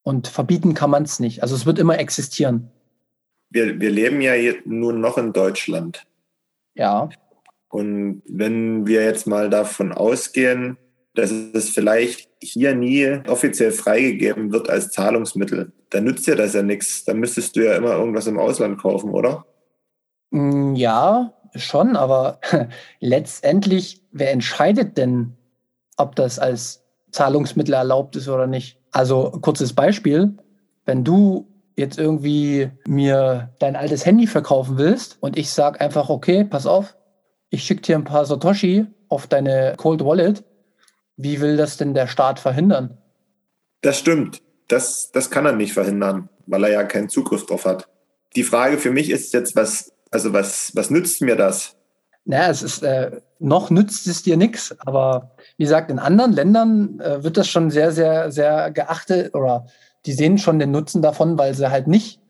Und 0.04 0.28
verbieten 0.28 0.74
kann 0.74 0.90
man 0.90 1.04
es 1.04 1.20
nicht. 1.20 1.44
Also 1.44 1.56
es 1.56 1.66
wird 1.66 1.80
immer 1.80 2.00
existieren. 2.00 2.72
Wir, 3.50 3.80
wir 3.80 3.92
leben 3.92 4.22
ja 4.22 4.34
nun 4.66 5.02
noch 5.02 5.18
in 5.18 5.34
Deutschland. 5.34 6.06
Ja. 6.74 7.10
Und 7.72 8.22
wenn 8.28 8.86
wir 8.86 9.04
jetzt 9.04 9.28
mal 9.28 9.50
davon 9.50 9.92
ausgehen, 9.94 10.78
dass 11.16 11.32
es 11.32 11.70
vielleicht 11.70 12.30
hier 12.42 12.76
nie 12.76 13.20
offiziell 13.28 13.72
freigegeben 13.72 14.52
wird 14.52 14.70
als 14.70 14.92
Zahlungsmittel, 14.92 15.72
dann 15.90 16.04
nützt 16.04 16.28
dir 16.28 16.36
das 16.36 16.54
ja 16.54 16.64
nichts. 16.64 17.06
Dann 17.06 17.20
müsstest 17.20 17.56
du 17.56 17.66
ja 17.66 17.76
immer 17.76 17.94
irgendwas 17.94 18.28
im 18.28 18.40
Ausland 18.40 18.82
kaufen, 18.82 19.12
oder? 19.12 19.46
Mm, 20.32 20.76
ja, 20.76 21.34
schon, 21.56 21.96
aber 21.96 22.40
letztendlich, 23.00 24.02
wer 24.12 24.32
entscheidet 24.32 24.98
denn, 24.98 25.38
ob 25.98 26.16
das 26.16 26.40
als 26.40 26.84
Zahlungsmittel 27.12 27.74
erlaubt 27.74 28.16
ist 28.16 28.28
oder 28.28 28.48
nicht. 28.48 28.80
Also 28.92 29.32
kurzes 29.42 29.74
Beispiel, 29.74 30.36
wenn 30.86 31.04
du 31.04 31.48
jetzt 31.78 31.98
irgendwie 31.98 32.70
mir 32.86 33.50
dein 33.60 33.76
altes 33.76 34.06
Handy 34.06 34.28
verkaufen 34.28 34.78
willst 34.78 35.18
und 35.22 35.38
ich 35.38 35.52
sage 35.52 35.80
einfach, 35.82 36.10
okay, 36.10 36.44
pass 36.44 36.66
auf, 36.66 36.96
ich 37.52 37.64
schicke 37.64 37.82
dir 37.82 37.98
ein 37.98 38.06
paar 38.06 38.26
Satoshi 38.26 38.88
auf 39.10 39.28
deine 39.28 39.76
Cold 39.78 40.04
Wallet, 40.04 40.44
wie 41.18 41.40
will 41.42 41.58
das 41.58 41.78
denn 41.78 41.94
der 41.94 42.08
Staat 42.08 42.40
verhindern? 42.40 42.98
Das 43.82 44.00
stimmt. 44.00 44.42
Das, 44.68 45.12
das 45.12 45.30
kann 45.30 45.46
er 45.46 45.52
nicht 45.52 45.74
verhindern, 45.74 46.30
weil 46.48 46.64
er 46.64 46.72
ja 46.72 46.84
keinen 46.86 47.10
Zugriff 47.10 47.46
drauf 47.46 47.66
hat. 47.66 47.88
Die 48.36 48.44
Frage 48.44 48.78
für 48.78 48.92
mich 48.92 49.10
ist 49.10 49.34
jetzt, 49.34 49.56
was, 49.56 49.92
also 50.10 50.32
was, 50.32 50.72
was 50.76 50.90
nützt 50.90 51.22
mir 51.22 51.36
das? 51.36 51.76
Naja, 52.24 52.50
es 52.50 52.64
ist, 52.64 52.84
äh, 52.84 53.20
noch 53.40 53.70
nützt 53.70 54.08
es 54.08 54.24
dir 54.24 54.38
nichts, 54.38 54.74
aber 54.80 55.32
wie 55.58 55.64
gesagt, 55.64 55.92
in 55.92 56.00
anderen 56.00 56.32
Ländern 56.32 57.00
äh, 57.02 57.24
wird 57.24 57.36
das 57.36 57.50
schon 57.50 57.70
sehr, 57.70 57.92
sehr, 57.92 58.32
sehr 58.32 58.72
geachtet 58.72 59.36
oder 59.36 59.66
die 60.06 60.14
sehen 60.14 60.38
schon 60.38 60.60
den 60.60 60.72
Nutzen 60.72 61.02
davon, 61.02 61.38
weil 61.38 61.54
sie 61.54 61.70
halt 61.70 61.88
nicht, 61.88 62.22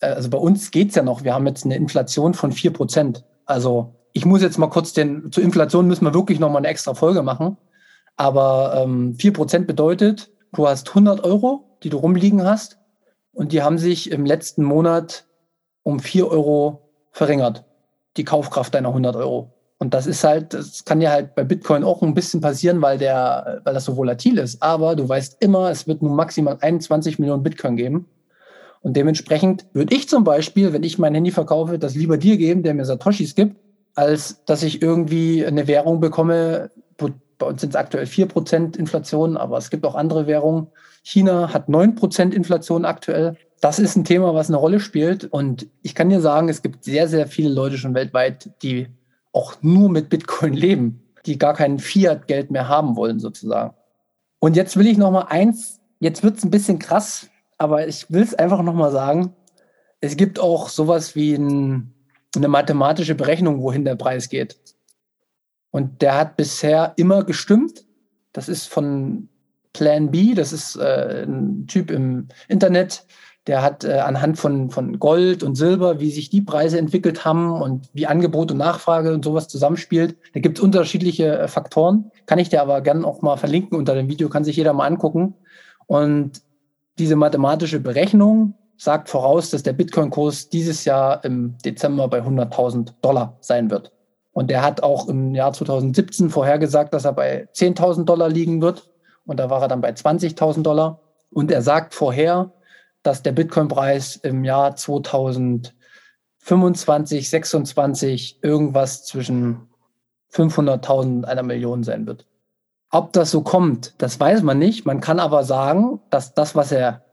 äh, 0.00 0.08
also 0.08 0.28
bei 0.28 0.38
uns 0.38 0.70
geht's 0.70 0.96
ja 0.96 1.02
noch, 1.02 1.24
wir 1.24 1.32
haben 1.32 1.46
jetzt 1.46 1.64
eine 1.64 1.76
Inflation 1.76 2.34
von 2.34 2.52
vier 2.52 2.72
Prozent. 2.72 3.24
Also 3.46 3.94
ich 4.16 4.24
muss 4.24 4.40
jetzt 4.40 4.56
mal 4.56 4.68
kurz 4.68 4.94
den, 4.94 5.30
zur 5.30 5.44
Inflation 5.44 5.86
müssen 5.86 6.06
wir 6.06 6.14
wirklich 6.14 6.40
nochmal 6.40 6.60
eine 6.60 6.68
extra 6.68 6.94
Folge 6.94 7.22
machen. 7.22 7.58
Aber 8.16 8.80
ähm, 8.82 9.14
vier 9.14 9.34
Prozent 9.34 9.66
bedeutet, 9.66 10.30
du 10.54 10.66
hast 10.66 10.88
100 10.88 11.22
Euro, 11.22 11.76
die 11.82 11.90
du 11.90 11.98
rumliegen 11.98 12.42
hast 12.42 12.78
und 13.32 13.52
die 13.52 13.60
haben 13.60 13.76
sich 13.76 14.10
im 14.10 14.24
letzten 14.24 14.64
Monat 14.64 15.26
um 15.82 16.00
vier 16.00 16.30
Euro 16.30 16.88
verringert 17.12 17.64
die 18.16 18.24
Kaufkraft 18.24 18.74
deiner 18.74 18.88
100 18.88 19.16
Euro. 19.16 19.52
Und 19.76 19.92
das 19.92 20.06
ist 20.06 20.24
halt, 20.24 20.54
das 20.54 20.86
kann 20.86 21.02
ja 21.02 21.10
halt 21.10 21.34
bei 21.34 21.44
Bitcoin 21.44 21.84
auch 21.84 22.00
ein 22.00 22.14
bisschen 22.14 22.40
passieren, 22.40 22.80
weil 22.80 22.96
der, 22.96 23.60
weil 23.64 23.74
das 23.74 23.84
so 23.84 23.98
volatil 23.98 24.38
ist. 24.38 24.62
Aber 24.62 24.96
du 24.96 25.06
weißt 25.06 25.36
immer, 25.40 25.70
es 25.70 25.86
wird 25.86 26.00
nur 26.00 26.14
maximal 26.14 26.56
21 26.58 27.18
Millionen 27.18 27.42
Bitcoin 27.42 27.76
geben. 27.76 28.06
Und 28.80 28.96
dementsprechend 28.96 29.66
würde 29.74 29.94
ich 29.94 30.08
zum 30.08 30.24
Beispiel, 30.24 30.72
wenn 30.72 30.84
ich 30.84 30.98
mein 30.98 31.12
Handy 31.12 31.32
verkaufe, 31.32 31.78
das 31.78 31.94
lieber 31.94 32.16
dir 32.16 32.38
geben, 32.38 32.62
der 32.62 32.72
mir 32.72 32.86
Satoshis 32.86 33.34
gibt, 33.34 33.56
als 33.96 34.44
dass 34.44 34.62
ich 34.62 34.80
irgendwie 34.80 35.44
eine 35.44 35.66
Währung 35.66 36.00
bekomme. 36.00 36.70
Bei 37.38 37.46
uns 37.46 37.60
sind 37.60 37.70
es 37.70 37.76
aktuell 37.76 38.06
4% 38.06 38.78
Inflation, 38.78 39.36
aber 39.36 39.58
es 39.58 39.68
gibt 39.68 39.84
auch 39.84 39.94
andere 39.94 40.26
Währungen. 40.26 40.68
China 41.02 41.52
hat 41.52 41.68
9% 41.68 42.32
Inflation 42.32 42.86
aktuell 42.86 43.36
das 43.60 43.78
ist 43.78 43.96
ein 43.96 44.04
Thema, 44.04 44.34
was 44.34 44.48
eine 44.48 44.58
Rolle 44.58 44.80
spielt. 44.80 45.24
Und 45.24 45.66
ich 45.82 45.94
kann 45.94 46.08
dir 46.08 46.20
sagen, 46.20 46.48
es 46.48 46.62
gibt 46.62 46.84
sehr, 46.84 47.08
sehr 47.08 47.26
viele 47.26 47.48
Leute 47.48 47.78
schon 47.78 47.94
weltweit, 47.94 48.50
die 48.62 48.88
auch 49.32 49.56
nur 49.62 49.88
mit 49.88 50.08
Bitcoin 50.08 50.52
leben, 50.54 51.02
die 51.24 51.38
gar 51.38 51.54
kein 51.54 51.78
Fiat-Geld 51.78 52.50
mehr 52.50 52.68
haben 52.68 52.96
wollen, 52.96 53.18
sozusagen. 53.18 53.74
Und 54.38 54.56
jetzt 54.56 54.76
will 54.76 54.86
ich 54.86 54.98
noch 54.98 55.10
mal 55.10 55.26
eins, 55.28 55.80
jetzt 56.00 56.22
wird 56.22 56.36
es 56.36 56.44
ein 56.44 56.50
bisschen 56.50 56.78
krass, 56.78 57.28
aber 57.58 57.88
ich 57.88 58.10
will 58.10 58.22
es 58.22 58.34
einfach 58.34 58.62
noch 58.62 58.74
mal 58.74 58.92
sagen. 58.92 59.34
Es 60.00 60.16
gibt 60.16 60.38
auch 60.38 60.68
sowas 60.68 61.16
wie 61.16 61.34
ein, 61.34 61.94
eine 62.38 62.48
mathematische 62.48 63.14
Berechnung, 63.14 63.62
wohin 63.62 63.84
der 63.84 63.96
Preis 63.96 64.28
geht. 64.28 64.56
Und 65.70 66.02
der 66.02 66.16
hat 66.16 66.36
bisher 66.36 66.92
immer 66.96 67.24
gestimmt. 67.24 67.84
Das 68.32 68.48
ist 68.48 68.68
von 68.68 69.28
Plan 69.72 70.10
B, 70.10 70.34
das 70.34 70.52
ist 70.52 70.76
äh, 70.76 71.24
ein 71.26 71.66
Typ 71.66 71.90
im 71.90 72.28
Internet, 72.48 73.04
der 73.46 73.62
hat 73.62 73.84
äh, 73.84 73.98
anhand 73.98 74.38
von, 74.38 74.70
von 74.70 74.98
Gold 74.98 75.42
und 75.42 75.54
Silber, 75.54 76.00
wie 76.00 76.10
sich 76.10 76.30
die 76.30 76.40
Preise 76.40 76.78
entwickelt 76.78 77.24
haben 77.24 77.52
und 77.52 77.88
wie 77.92 78.06
Angebot 78.06 78.50
und 78.50 78.58
Nachfrage 78.58 79.14
und 79.14 79.24
sowas 79.24 79.46
zusammenspielt. 79.46 80.16
Da 80.34 80.40
gibt 80.40 80.58
es 80.58 80.64
unterschiedliche 80.64 81.38
äh, 81.38 81.48
Faktoren. 81.48 82.10
Kann 82.26 82.40
ich 82.40 82.48
dir 82.48 82.60
aber 82.60 82.80
gerne 82.80 83.06
auch 83.06 83.22
mal 83.22 83.36
verlinken 83.36 83.78
unter 83.78 83.94
dem 83.94 84.08
Video, 84.08 84.28
kann 84.28 84.44
sich 84.44 84.56
jeder 84.56 84.72
mal 84.72 84.86
angucken. 84.86 85.34
Und 85.86 86.42
diese 86.98 87.14
mathematische 87.14 87.78
Berechnung 87.78 88.54
sagt 88.76 89.08
voraus, 89.08 89.50
dass 89.50 89.62
der 89.62 89.72
Bitcoin-Kurs 89.72 90.48
dieses 90.48 90.84
Jahr 90.84 91.24
im 91.24 91.56
Dezember 91.64 92.08
bei 92.08 92.20
100.000 92.20 92.94
Dollar 93.00 93.36
sein 93.40 93.70
wird. 93.70 93.92
Und 94.32 94.50
der 94.50 94.62
hat 94.62 94.82
auch 94.82 95.08
im 95.08 95.34
Jahr 95.34 95.54
2017 95.54 96.28
vorhergesagt, 96.28 96.92
dass 96.92 97.06
er 97.06 97.14
bei 97.14 97.48
10.000 97.54 98.04
Dollar 98.04 98.28
liegen 98.28 98.60
wird. 98.60 98.90
Und 99.24 99.40
da 99.40 99.48
war 99.48 99.62
er 99.62 99.68
dann 99.68 99.80
bei 99.80 99.88
20.000 99.90 100.62
Dollar. 100.62 101.00
Und 101.30 101.50
er 101.50 101.62
sagt 101.62 101.94
vorher, 101.94 102.52
dass 103.02 103.22
der 103.22 103.32
Bitcoin-Preis 103.32 104.16
im 104.16 104.44
Jahr 104.44 104.76
2025, 104.76 107.30
26 107.30 108.40
irgendwas 108.42 109.06
zwischen 109.06 109.68
500.000 110.32 111.00
und 111.00 111.24
einer 111.24 111.42
Million 111.42 111.82
sein 111.82 112.06
wird. 112.06 112.26
Ob 112.90 113.14
das 113.14 113.30
so 113.30 113.40
kommt, 113.40 113.94
das 113.98 114.20
weiß 114.20 114.42
man 114.42 114.58
nicht. 114.58 114.84
Man 114.84 115.00
kann 115.00 115.18
aber 115.18 115.44
sagen, 115.44 116.00
dass 116.10 116.34
das, 116.34 116.54
was 116.54 116.72
er 116.72 117.06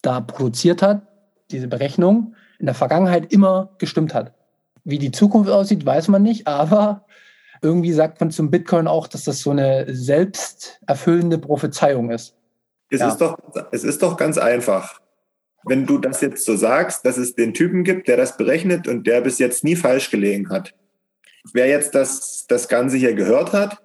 da 0.00 0.20
produziert 0.20 0.80
hat, 0.80 1.07
diese 1.50 1.68
Berechnung, 1.68 2.34
in 2.58 2.66
der 2.66 2.74
Vergangenheit 2.74 3.32
immer 3.32 3.70
gestimmt 3.78 4.14
hat. 4.14 4.34
Wie 4.84 4.98
die 4.98 5.12
Zukunft 5.12 5.50
aussieht, 5.50 5.84
weiß 5.84 6.08
man 6.08 6.22
nicht, 6.22 6.46
aber 6.46 7.04
irgendwie 7.62 7.92
sagt 7.92 8.20
man 8.20 8.30
zum 8.30 8.50
Bitcoin 8.50 8.86
auch, 8.86 9.06
dass 9.06 9.24
das 9.24 9.40
so 9.40 9.50
eine 9.50 9.86
selbsterfüllende 9.88 11.38
Prophezeiung 11.38 12.10
ist. 12.10 12.34
Es, 12.90 13.00
ja. 13.00 13.08
ist 13.08 13.18
doch, 13.18 13.36
es 13.72 13.84
ist 13.84 14.02
doch 14.02 14.16
ganz 14.16 14.38
einfach 14.38 15.00
wenn 15.64 15.86
du 15.86 15.98
das 15.98 16.20
jetzt 16.20 16.44
so 16.44 16.56
sagst, 16.56 17.04
dass 17.04 17.16
es 17.16 17.34
den 17.34 17.54
Typen 17.54 17.84
gibt, 17.84 18.08
der 18.08 18.16
das 18.16 18.36
berechnet 18.36 18.88
und 18.88 19.06
der 19.06 19.20
bis 19.20 19.38
jetzt 19.38 19.64
nie 19.64 19.76
falsch 19.76 20.10
gelegen 20.10 20.50
hat. 20.50 20.74
Wer 21.52 21.66
jetzt 21.68 21.94
das, 21.94 22.46
das 22.48 22.68
Ganze 22.68 22.96
hier 22.96 23.14
gehört 23.14 23.52
hat, 23.52 23.82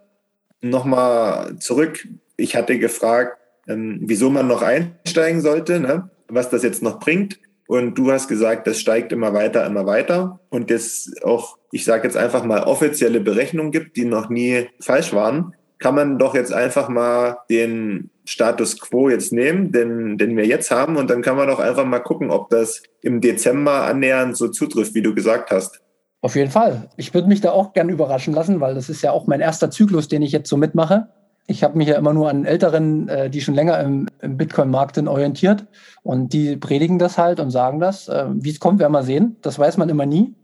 nochmal 0.61 1.57
zurück. 1.59 2.07
Ich 2.37 2.55
hatte 2.55 2.79
gefragt, 2.79 3.37
ähm, 3.67 3.99
wieso 4.01 4.29
man 4.29 4.47
noch 4.47 4.61
einsteigen 4.61 5.41
sollte, 5.41 5.79
ne? 5.79 6.09
was 6.27 6.49
das 6.49 6.63
jetzt 6.63 6.81
noch 6.81 6.99
bringt. 6.99 7.39
Und 7.67 7.97
du 7.97 8.11
hast 8.11 8.27
gesagt, 8.27 8.67
das 8.67 8.79
steigt 8.79 9.11
immer 9.11 9.33
weiter, 9.33 9.65
immer 9.65 9.85
weiter. 9.85 10.39
Und 10.49 10.69
es 10.69 11.13
auch, 11.23 11.57
ich 11.71 11.85
sage 11.85 12.03
jetzt 12.03 12.17
einfach 12.17 12.43
mal, 12.43 12.63
offizielle 12.63 13.21
Berechnungen 13.21 13.71
gibt, 13.71 13.97
die 13.97 14.05
noch 14.05 14.29
nie 14.29 14.67
falsch 14.79 15.13
waren 15.13 15.53
kann 15.83 15.95
man 15.95 16.17
doch 16.17 16.33
jetzt 16.33 16.53
einfach 16.53 16.87
mal 16.87 17.39
den 17.49 18.09
Status 18.23 18.79
quo 18.79 19.09
jetzt 19.09 19.33
nehmen, 19.33 19.73
den, 19.73 20.17
den 20.17 20.37
wir 20.37 20.45
jetzt 20.45 20.71
haben, 20.71 20.95
und 20.95 21.09
dann 21.09 21.21
kann 21.21 21.35
man 21.35 21.49
doch 21.49 21.59
einfach 21.59 21.83
mal 21.83 21.99
gucken, 21.99 22.31
ob 22.31 22.49
das 22.49 22.83
im 23.01 23.19
Dezember 23.19 23.83
annähernd 23.83 24.37
so 24.37 24.47
zutrifft, 24.47 24.95
wie 24.95 25.01
du 25.01 25.13
gesagt 25.13 25.51
hast. 25.51 25.81
Auf 26.21 26.37
jeden 26.37 26.51
Fall. 26.51 26.89
Ich 26.95 27.13
würde 27.13 27.27
mich 27.27 27.41
da 27.41 27.51
auch 27.51 27.73
gern 27.73 27.89
überraschen 27.89 28.33
lassen, 28.33 28.61
weil 28.61 28.75
das 28.75 28.89
ist 28.89 29.01
ja 29.01 29.11
auch 29.11 29.27
mein 29.27 29.41
erster 29.41 29.69
Zyklus, 29.71 30.07
den 30.07 30.21
ich 30.21 30.31
jetzt 30.31 30.49
so 30.49 30.55
mitmache. 30.55 31.09
Ich 31.45 31.63
habe 31.63 31.77
mich 31.77 31.89
ja 31.89 31.97
immer 31.97 32.13
nur 32.13 32.29
an 32.29 32.45
Älteren, 32.45 33.09
äh, 33.09 33.29
die 33.29 33.41
schon 33.41 33.53
länger 33.53 33.79
im, 33.81 34.07
im 34.21 34.37
Bitcoin-Markt 34.37 34.95
sind, 34.95 35.07
orientiert. 35.07 35.65
Und 36.01 36.31
die 36.33 36.55
predigen 36.55 36.99
das 36.99 37.17
halt 37.17 37.39
und 37.39 37.51
sagen 37.51 37.79
das. 37.79 38.07
Äh, 38.07 38.27
Wie 38.31 38.51
es 38.51 38.59
kommt, 38.59 38.79
werden 38.79 38.93
wir 38.93 39.03
sehen. 39.03 39.37
Das 39.41 39.59
weiß 39.59 39.77
man 39.77 39.89
immer 39.89 40.05
nie. 40.05 40.35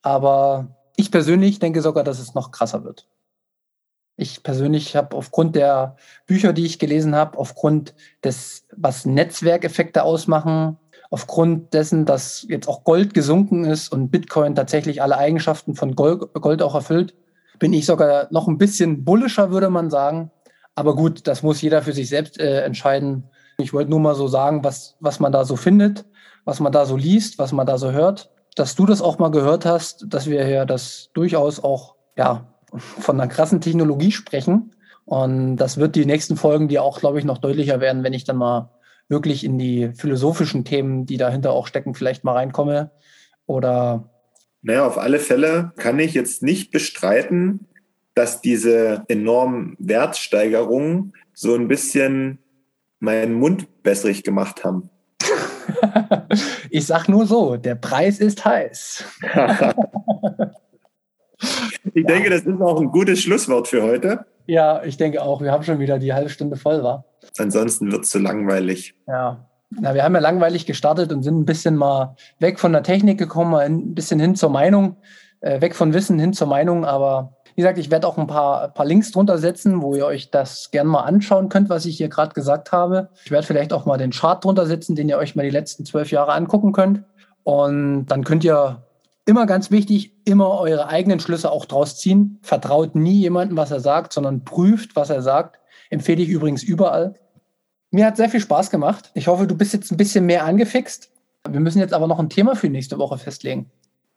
Aber 0.00 0.68
ich 0.96 1.10
persönlich 1.10 1.58
denke 1.58 1.82
sogar, 1.82 2.04
dass 2.04 2.18
es 2.18 2.34
noch 2.34 2.50
krasser 2.50 2.84
wird. 2.84 3.06
Ich 4.16 4.42
persönlich 4.42 4.94
habe 4.94 5.16
aufgrund 5.16 5.56
der 5.56 5.96
Bücher, 6.26 6.52
die 6.52 6.66
ich 6.66 6.78
gelesen 6.78 7.14
habe, 7.14 7.38
aufgrund 7.38 7.94
des, 8.22 8.66
was 8.76 9.06
Netzwerkeffekte 9.06 10.02
ausmachen, 10.02 10.78
aufgrund 11.10 11.74
dessen, 11.74 12.04
dass 12.04 12.46
jetzt 12.48 12.68
auch 12.68 12.84
Gold 12.84 13.14
gesunken 13.14 13.64
ist 13.64 13.90
und 13.92 14.10
Bitcoin 14.10 14.54
tatsächlich 14.54 15.02
alle 15.02 15.18
Eigenschaften 15.18 15.74
von 15.74 15.94
Gold, 15.94 16.32
Gold 16.34 16.62
auch 16.62 16.74
erfüllt, 16.74 17.14
bin 17.62 17.72
ich 17.72 17.86
sogar 17.86 18.26
noch 18.32 18.48
ein 18.48 18.58
bisschen 18.58 19.04
bullischer, 19.04 19.52
würde 19.52 19.70
man 19.70 19.88
sagen. 19.88 20.32
Aber 20.74 20.96
gut, 20.96 21.28
das 21.28 21.44
muss 21.44 21.62
jeder 21.62 21.80
für 21.80 21.92
sich 21.92 22.08
selbst 22.08 22.40
äh, 22.40 22.62
entscheiden. 22.62 23.30
Ich 23.56 23.72
wollte 23.72 23.88
nur 23.88 24.00
mal 24.00 24.16
so 24.16 24.26
sagen, 24.26 24.64
was, 24.64 24.96
was 24.98 25.20
man 25.20 25.30
da 25.30 25.44
so 25.44 25.54
findet, 25.54 26.04
was 26.44 26.58
man 26.58 26.72
da 26.72 26.86
so 26.86 26.96
liest, 26.96 27.38
was 27.38 27.52
man 27.52 27.64
da 27.64 27.78
so 27.78 27.92
hört. 27.92 28.32
Dass 28.56 28.74
du 28.74 28.84
das 28.84 29.00
auch 29.00 29.20
mal 29.20 29.30
gehört 29.30 29.64
hast, 29.64 30.06
dass 30.08 30.26
wir 30.26 30.44
ja 30.48 30.64
das 30.64 31.10
durchaus 31.14 31.62
auch 31.62 31.94
ja, 32.16 32.52
von 32.74 33.20
einer 33.20 33.32
krassen 33.32 33.60
Technologie 33.60 34.10
sprechen. 34.10 34.74
Und 35.04 35.54
das 35.54 35.76
wird 35.76 35.94
die 35.94 36.04
nächsten 36.04 36.36
Folgen, 36.36 36.66
die 36.66 36.80
auch, 36.80 36.98
glaube 36.98 37.20
ich, 37.20 37.24
noch 37.24 37.38
deutlicher 37.38 37.78
werden, 37.78 38.02
wenn 38.02 38.12
ich 38.12 38.24
dann 38.24 38.38
mal 38.38 38.70
wirklich 39.06 39.44
in 39.44 39.56
die 39.56 39.92
philosophischen 39.94 40.64
Themen, 40.64 41.06
die 41.06 41.16
dahinter 41.16 41.52
auch 41.52 41.68
stecken, 41.68 41.94
vielleicht 41.94 42.24
mal 42.24 42.32
reinkomme. 42.32 42.90
Oder 43.46 44.10
naja, 44.62 44.86
auf 44.86 44.96
alle 44.96 45.18
Fälle 45.18 45.72
kann 45.76 45.98
ich 45.98 46.14
jetzt 46.14 46.42
nicht 46.42 46.70
bestreiten, 46.70 47.66
dass 48.14 48.40
diese 48.40 49.04
enormen 49.08 49.76
Wertsteigerungen 49.78 51.14
so 51.32 51.54
ein 51.54 51.68
bisschen 51.68 52.38
meinen 53.00 53.34
Mund 53.34 53.66
wässrig 53.82 54.22
gemacht 54.22 54.64
haben. 54.64 54.88
ich 56.70 56.86
sag 56.86 57.08
nur 57.08 57.26
so, 57.26 57.56
der 57.56 57.74
Preis 57.74 58.20
ist 58.20 58.44
heiß. 58.44 59.04
ich 61.94 62.06
denke, 62.06 62.30
das 62.30 62.42
ist 62.42 62.60
auch 62.60 62.80
ein 62.80 62.90
gutes 62.90 63.20
Schlusswort 63.20 63.66
für 63.66 63.82
heute. 63.82 64.24
Ja, 64.46 64.82
ich 64.84 64.96
denke 64.96 65.22
auch. 65.22 65.40
Wir 65.40 65.50
haben 65.52 65.64
schon 65.64 65.78
wieder 65.78 65.98
die 65.98 66.12
halbe 66.12 66.30
Stunde 66.30 66.56
voll, 66.56 66.82
war. 66.82 67.04
Ansonsten 67.38 67.90
wird 67.90 68.04
es 68.04 68.10
zu 68.10 68.18
langweilig. 68.18 68.94
Ja. 69.06 69.48
Na, 69.80 69.94
wir 69.94 70.04
haben 70.04 70.14
ja 70.14 70.20
langweilig 70.20 70.66
gestartet 70.66 71.12
und 71.12 71.22
sind 71.22 71.38
ein 71.38 71.46
bisschen 71.46 71.76
mal 71.76 72.16
weg 72.38 72.58
von 72.58 72.72
der 72.72 72.82
Technik 72.82 73.18
gekommen, 73.18 73.54
ein 73.54 73.94
bisschen 73.94 74.20
hin 74.20 74.34
zur 74.34 74.50
Meinung, 74.50 74.96
äh, 75.40 75.60
weg 75.60 75.74
von 75.74 75.94
Wissen 75.94 76.18
hin 76.18 76.32
zur 76.32 76.48
Meinung. 76.48 76.84
Aber 76.84 77.36
wie 77.54 77.62
gesagt, 77.62 77.78
ich 77.78 77.90
werde 77.90 78.06
auch 78.06 78.18
ein 78.18 78.26
paar, 78.26 78.68
paar 78.68 78.86
Links 78.86 79.10
drunter 79.10 79.38
setzen, 79.38 79.82
wo 79.82 79.94
ihr 79.94 80.06
euch 80.06 80.30
das 80.30 80.70
gerne 80.70 80.90
mal 80.90 81.02
anschauen 81.02 81.48
könnt, 81.48 81.68
was 81.68 81.84
ich 81.84 81.96
hier 81.96 82.08
gerade 82.08 82.34
gesagt 82.34 82.72
habe. 82.72 83.08
Ich 83.24 83.30
werde 83.30 83.46
vielleicht 83.46 83.72
auch 83.72 83.84
mal 83.84 83.98
den 83.98 84.10
Chart 84.10 84.42
drunter 84.42 84.66
setzen, 84.66 84.96
den 84.96 85.08
ihr 85.08 85.18
euch 85.18 85.36
mal 85.36 85.42
die 85.42 85.50
letzten 85.50 85.84
zwölf 85.84 86.10
Jahre 86.10 86.32
angucken 86.32 86.72
könnt. 86.72 87.02
Und 87.44 88.06
dann 88.06 88.24
könnt 88.24 88.44
ihr 88.44 88.82
immer 89.26 89.46
ganz 89.46 89.70
wichtig, 89.70 90.12
immer 90.24 90.58
eure 90.60 90.88
eigenen 90.88 91.20
Schlüsse 91.20 91.50
auch 91.50 91.64
draus 91.64 91.98
ziehen. 91.98 92.38
Vertraut 92.42 92.94
nie 92.94 93.20
jemandem, 93.20 93.56
was 93.56 93.70
er 93.70 93.80
sagt, 93.80 94.12
sondern 94.12 94.44
prüft, 94.44 94.96
was 94.96 95.10
er 95.10 95.22
sagt. 95.22 95.58
Empfehle 95.90 96.22
ich 96.22 96.28
übrigens 96.28 96.62
überall. 96.62 97.14
Mir 97.92 98.06
hat 98.06 98.16
sehr 98.16 98.30
viel 98.30 98.40
Spaß 98.40 98.70
gemacht. 98.70 99.10
Ich 99.12 99.28
hoffe, 99.28 99.46
du 99.46 99.54
bist 99.54 99.74
jetzt 99.74 99.92
ein 99.92 99.98
bisschen 99.98 100.24
mehr 100.24 100.46
angefixt. 100.46 101.10
Wir 101.48 101.60
müssen 101.60 101.78
jetzt 101.78 101.92
aber 101.92 102.06
noch 102.06 102.18
ein 102.18 102.30
Thema 102.30 102.56
für 102.56 102.70
nächste 102.70 102.98
Woche 102.98 103.18
festlegen. 103.18 103.70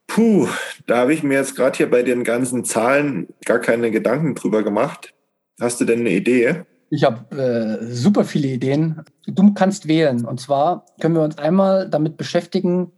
Puh, 0.07 0.47
da 0.87 0.99
habe 0.99 1.13
ich 1.13 1.23
mir 1.23 1.37
jetzt 1.37 1.57
gerade 1.57 1.75
hier 1.75 1.89
bei 1.89 2.01
den 2.01 2.23
ganzen 2.23 2.63
Zahlen 2.63 3.27
gar 3.43 3.59
keine 3.59 3.91
Gedanken 3.91 4.33
drüber 4.33 4.63
gemacht. 4.63 5.13
Hast 5.59 5.81
du 5.81 5.85
denn 5.85 5.99
eine 5.99 6.11
Idee? 6.11 6.63
Ich 6.89 7.03
habe 7.03 7.35
äh, 7.35 7.85
super 7.93 8.23
viele 8.23 8.47
Ideen. 8.47 9.01
Du 9.27 9.53
kannst 9.53 9.89
wählen. 9.89 10.23
Und 10.23 10.39
zwar 10.39 10.85
können 11.01 11.15
wir 11.15 11.23
uns 11.23 11.37
einmal 11.37 11.89
damit 11.89 12.15
beschäftigen, 12.15 12.93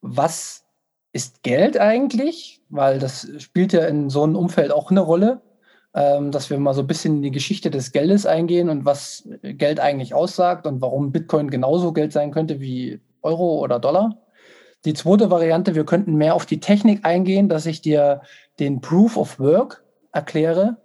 was 0.00 0.64
ist 1.12 1.44
Geld 1.44 1.78
eigentlich? 1.78 2.60
Weil 2.70 2.98
das 2.98 3.28
spielt 3.38 3.72
ja 3.72 3.84
in 3.84 4.10
so 4.10 4.24
einem 4.24 4.34
Umfeld 4.34 4.72
auch 4.72 4.90
eine 4.90 5.00
Rolle 5.00 5.42
dass 5.92 6.50
wir 6.50 6.58
mal 6.58 6.74
so 6.74 6.82
ein 6.82 6.86
bisschen 6.86 7.16
in 7.16 7.22
die 7.22 7.30
Geschichte 7.30 7.70
des 7.70 7.92
Geldes 7.92 8.26
eingehen 8.26 8.68
und 8.68 8.84
was 8.84 9.28
Geld 9.42 9.80
eigentlich 9.80 10.14
aussagt 10.14 10.66
und 10.66 10.80
warum 10.80 11.12
Bitcoin 11.12 11.50
genauso 11.50 11.92
Geld 11.92 12.12
sein 12.12 12.30
könnte 12.30 12.60
wie 12.60 13.00
Euro 13.22 13.58
oder 13.58 13.80
Dollar. 13.80 14.18
Die 14.84 14.94
zweite 14.94 15.30
Variante, 15.30 15.74
wir 15.74 15.84
könnten 15.84 16.14
mehr 16.14 16.34
auf 16.34 16.46
die 16.46 16.60
Technik 16.60 17.04
eingehen, 17.04 17.48
dass 17.48 17.66
ich 17.66 17.80
dir 17.80 18.22
den 18.60 18.80
Proof 18.80 19.16
of 19.16 19.40
Work 19.40 19.84
erkläre. 20.12 20.76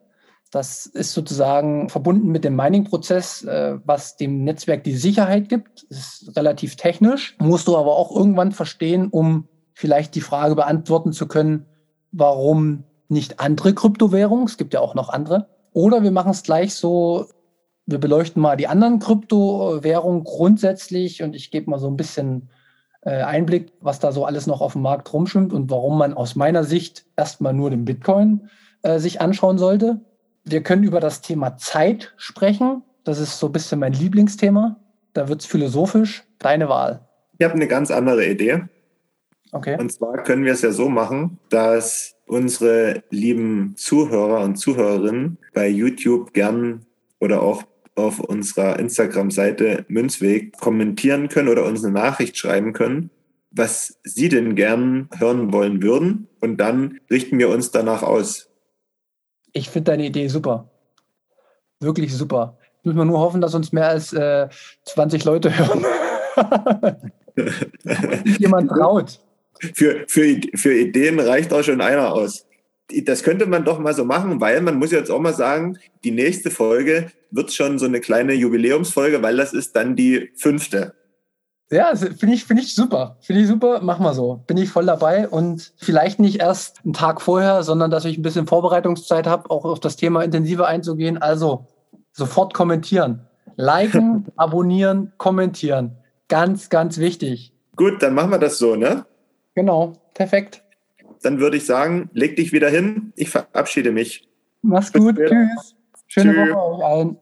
Das 0.52 0.86
ist 0.86 1.14
sozusagen 1.14 1.90
verbunden 1.90 2.30
mit 2.30 2.44
dem 2.44 2.56
Mining-Prozess, 2.56 3.44
äh, 3.44 3.78
was 3.86 4.18
dem 4.18 4.44
Netzwerk 4.44 4.84
die 4.84 4.96
Sicherheit 4.96 5.50
gibt. 5.50 5.86
Das 5.90 5.98
ist 5.98 6.38
relativ 6.38 6.76
technisch, 6.76 7.36
musst 7.40 7.68
du 7.68 7.78
aber 7.78 7.96
auch 7.96 8.16
irgendwann 8.16 8.52
verstehen, 8.52 9.08
um 9.08 9.48
vielleicht 9.74 10.16
die 10.16 10.22
Frage 10.22 10.56
beantworten 10.56 11.12
zu 11.12 11.28
können, 11.28 11.66
warum 12.12 12.84
nicht 13.10 13.40
andere 13.40 13.74
Kryptowährungen, 13.74 14.46
es 14.46 14.58
gibt 14.58 14.74
ja 14.74 14.80
auch 14.80 14.96
noch 14.96 15.10
andere. 15.10 15.48
Oder 15.74 16.04
wir 16.04 16.12
machen 16.12 16.32
es 16.32 16.44
gleich 16.44 16.76
so, 16.76 17.28
wir 17.86 18.00
beleuchten 18.00 18.42
mal 18.42 18.56
die 18.56 18.68
anderen 18.68 19.00
Kryptowährungen 19.00 20.24
grundsätzlich 20.24 21.24
und 21.24 21.36
ich 21.36 21.52
gebe 21.52 21.70
mal 21.70 21.80
so 21.80 21.88
ein 21.88 21.98
bisschen 21.98 22.50
äh, 23.02 23.22
Einblick, 23.22 23.74
was 23.82 24.00
da 24.00 24.12
so 24.12 24.26
alles 24.26 24.48
noch 24.48 24.62
auf 24.62 24.74
dem 24.74 24.82
Markt 24.82 25.12
rumschwimmt 25.12 25.52
und 25.52 25.70
warum 25.70 25.98
man 25.98 26.14
aus 26.14 26.36
meiner 26.36 26.64
Sicht 26.64 27.06
erstmal 27.18 27.54
nur 27.54 27.70
den 27.70 27.86
Bitcoin 27.86 28.50
äh, 28.84 29.00
sich 29.00 29.20
anschauen 29.20 29.58
sollte. 29.58 30.00
Wir 30.46 30.64
können 30.64 30.84
über 30.84 31.00
das 31.00 31.22
Thema 31.22 31.58
Zeit 31.58 32.14
sprechen. 32.18 32.84
Das 33.04 33.20
ist 33.20 33.40
so 33.40 33.48
ein 33.48 33.52
bisschen 33.52 33.80
mein 33.80 33.94
Lieblingsthema. 33.94 34.78
Da 35.14 35.28
wird 35.28 35.42
es 35.42 35.46
philosophisch. 35.46 36.24
Deine 36.40 36.70
Wahl. 36.70 37.08
Ich 37.38 37.44
habe 37.44 37.56
eine 37.56 37.68
ganz 37.68 37.92
andere 37.92 38.26
Idee. 38.26 38.64
Okay. 39.52 39.78
Und 39.80 39.92
zwar 39.92 40.24
können 40.24 40.46
wir 40.46 40.54
es 40.54 40.62
ja 40.62 40.72
so 40.72 40.90
machen, 40.90 41.40
dass 41.50 42.16
unsere 42.34 43.04
lieben 43.10 43.74
Zuhörer 43.78 44.42
und 44.42 44.58
Zuhörerinnen 44.58 45.38
bei 45.54 45.68
YouTube 45.68 46.34
gern 46.34 46.86
oder 47.20 47.42
auch 47.42 47.64
auf 47.96 48.20
unserer 48.20 48.80
Instagram-Seite 48.80 49.86
Münzweg 49.88 50.58
kommentieren 50.58 51.30
können 51.30 51.50
oder 51.50 51.66
uns 51.66 51.84
eine 51.84 51.94
Nachricht 51.94 52.38
schreiben 52.38 52.74
können, 52.74 53.12
was 53.52 54.00
Sie 54.04 54.30
denn 54.30 54.56
gern 54.56 55.10
hören 55.18 55.54
wollen 55.54 55.84
würden. 55.84 56.28
Und 56.42 56.58
dann 56.58 57.00
richten 57.12 57.38
wir 57.38 57.50
uns 57.50 57.72
danach 57.72 58.02
aus. 58.02 58.50
Ich 59.52 59.70
finde 59.70 59.92
deine 59.92 60.08
Idee 60.08 60.28
super. 60.28 60.72
Wirklich 61.80 62.16
super. 62.16 62.58
Müssen 62.84 62.98
wir 62.98 63.06
nur 63.06 63.20
hoffen, 63.20 63.42
dass 63.42 63.54
uns 63.54 63.72
mehr 63.72 63.90
als 63.90 64.12
äh, 64.12 64.50
20 64.86 65.24
Leute 65.24 65.56
hören. 65.56 65.86
jemand 68.40 68.72
traut 68.72 69.20
für, 69.74 70.06
für, 70.08 70.42
für 70.56 70.74
Ideen 70.74 71.20
reicht 71.20 71.54
auch 71.54 71.64
schon 71.64 71.82
einer 71.82 72.14
aus. 72.14 72.46
Das 73.06 73.24
könnte 73.24 73.46
man 73.46 73.64
doch 73.64 73.80
mal 73.80 73.94
so 73.94 74.06
machen, 74.06 74.42
weil 74.42 74.62
man 74.62 74.76
muss 74.76 74.92
jetzt 74.92 75.10
auch 75.10 75.20
mal 75.20 75.34
sagen, 75.34 75.78
die 76.04 76.12
nächste 76.12 76.52
Folge 76.52 77.12
wird 77.32 77.54
schon 77.54 77.80
so 77.80 77.86
eine 77.86 78.02
kleine 78.02 78.34
Jubiläumsfolge, 78.34 79.22
weil 79.22 79.38
das 79.38 79.54
ist 79.54 79.76
dann 79.76 79.96
die 79.96 80.32
fünfte. 80.36 80.94
Ja, 81.72 81.96
finde 81.96 82.36
ich, 82.36 82.46
finde 82.46 82.62
ich 82.62 82.76
super. 82.76 83.18
Finde 83.22 83.42
ich 83.42 83.48
super, 83.48 83.80
mach 83.82 83.98
mal 83.98 84.14
so. 84.14 84.44
Bin 84.46 84.58
ich 84.58 84.70
voll 84.70 84.86
dabei 84.86 85.28
und 85.28 85.74
vielleicht 85.78 86.20
nicht 86.20 86.40
erst 86.40 86.82
einen 86.84 86.94
Tag 86.94 87.20
vorher, 87.20 87.64
sondern 87.64 87.90
dass 87.90 88.06
ich 88.06 88.18
ein 88.18 88.22
bisschen 88.22 88.46
Vorbereitungszeit 88.46 89.26
habe, 89.26 89.50
auch 89.50 89.66
auf 89.66 89.80
das 89.80 89.96
Thema 89.96 90.24
intensiver 90.24 90.68
einzugehen. 90.68 91.18
Also 91.18 91.66
sofort 92.12 92.54
kommentieren. 92.54 93.28
Liken, 93.56 94.28
abonnieren, 94.36 95.14
kommentieren. 95.18 95.98
Ganz, 96.28 96.70
ganz 96.70 97.00
wichtig. 97.00 97.54
Gut, 97.76 98.04
dann 98.04 98.14
machen 98.14 98.30
wir 98.30 98.40
das 98.40 98.60
so, 98.60 98.76
ne? 98.76 99.06
Genau, 99.56 99.94
perfekt. 100.14 100.64
Dann 101.22 101.40
würde 101.40 101.58
ich 101.58 101.66
sagen, 101.66 102.10
leg 102.14 102.36
dich 102.36 102.52
wieder 102.52 102.70
hin. 102.70 103.14
Ich 103.16 103.30
verabschiede 103.30 103.92
mich. 103.92 104.28
Mach's 104.62 104.92
gut. 104.92 105.18
Tschüss. 105.18 105.76
Schöne 106.08 106.34
Tschüss. 106.34 106.50
Woche 106.54 106.76
euch 106.76 106.84
allen. 106.84 107.18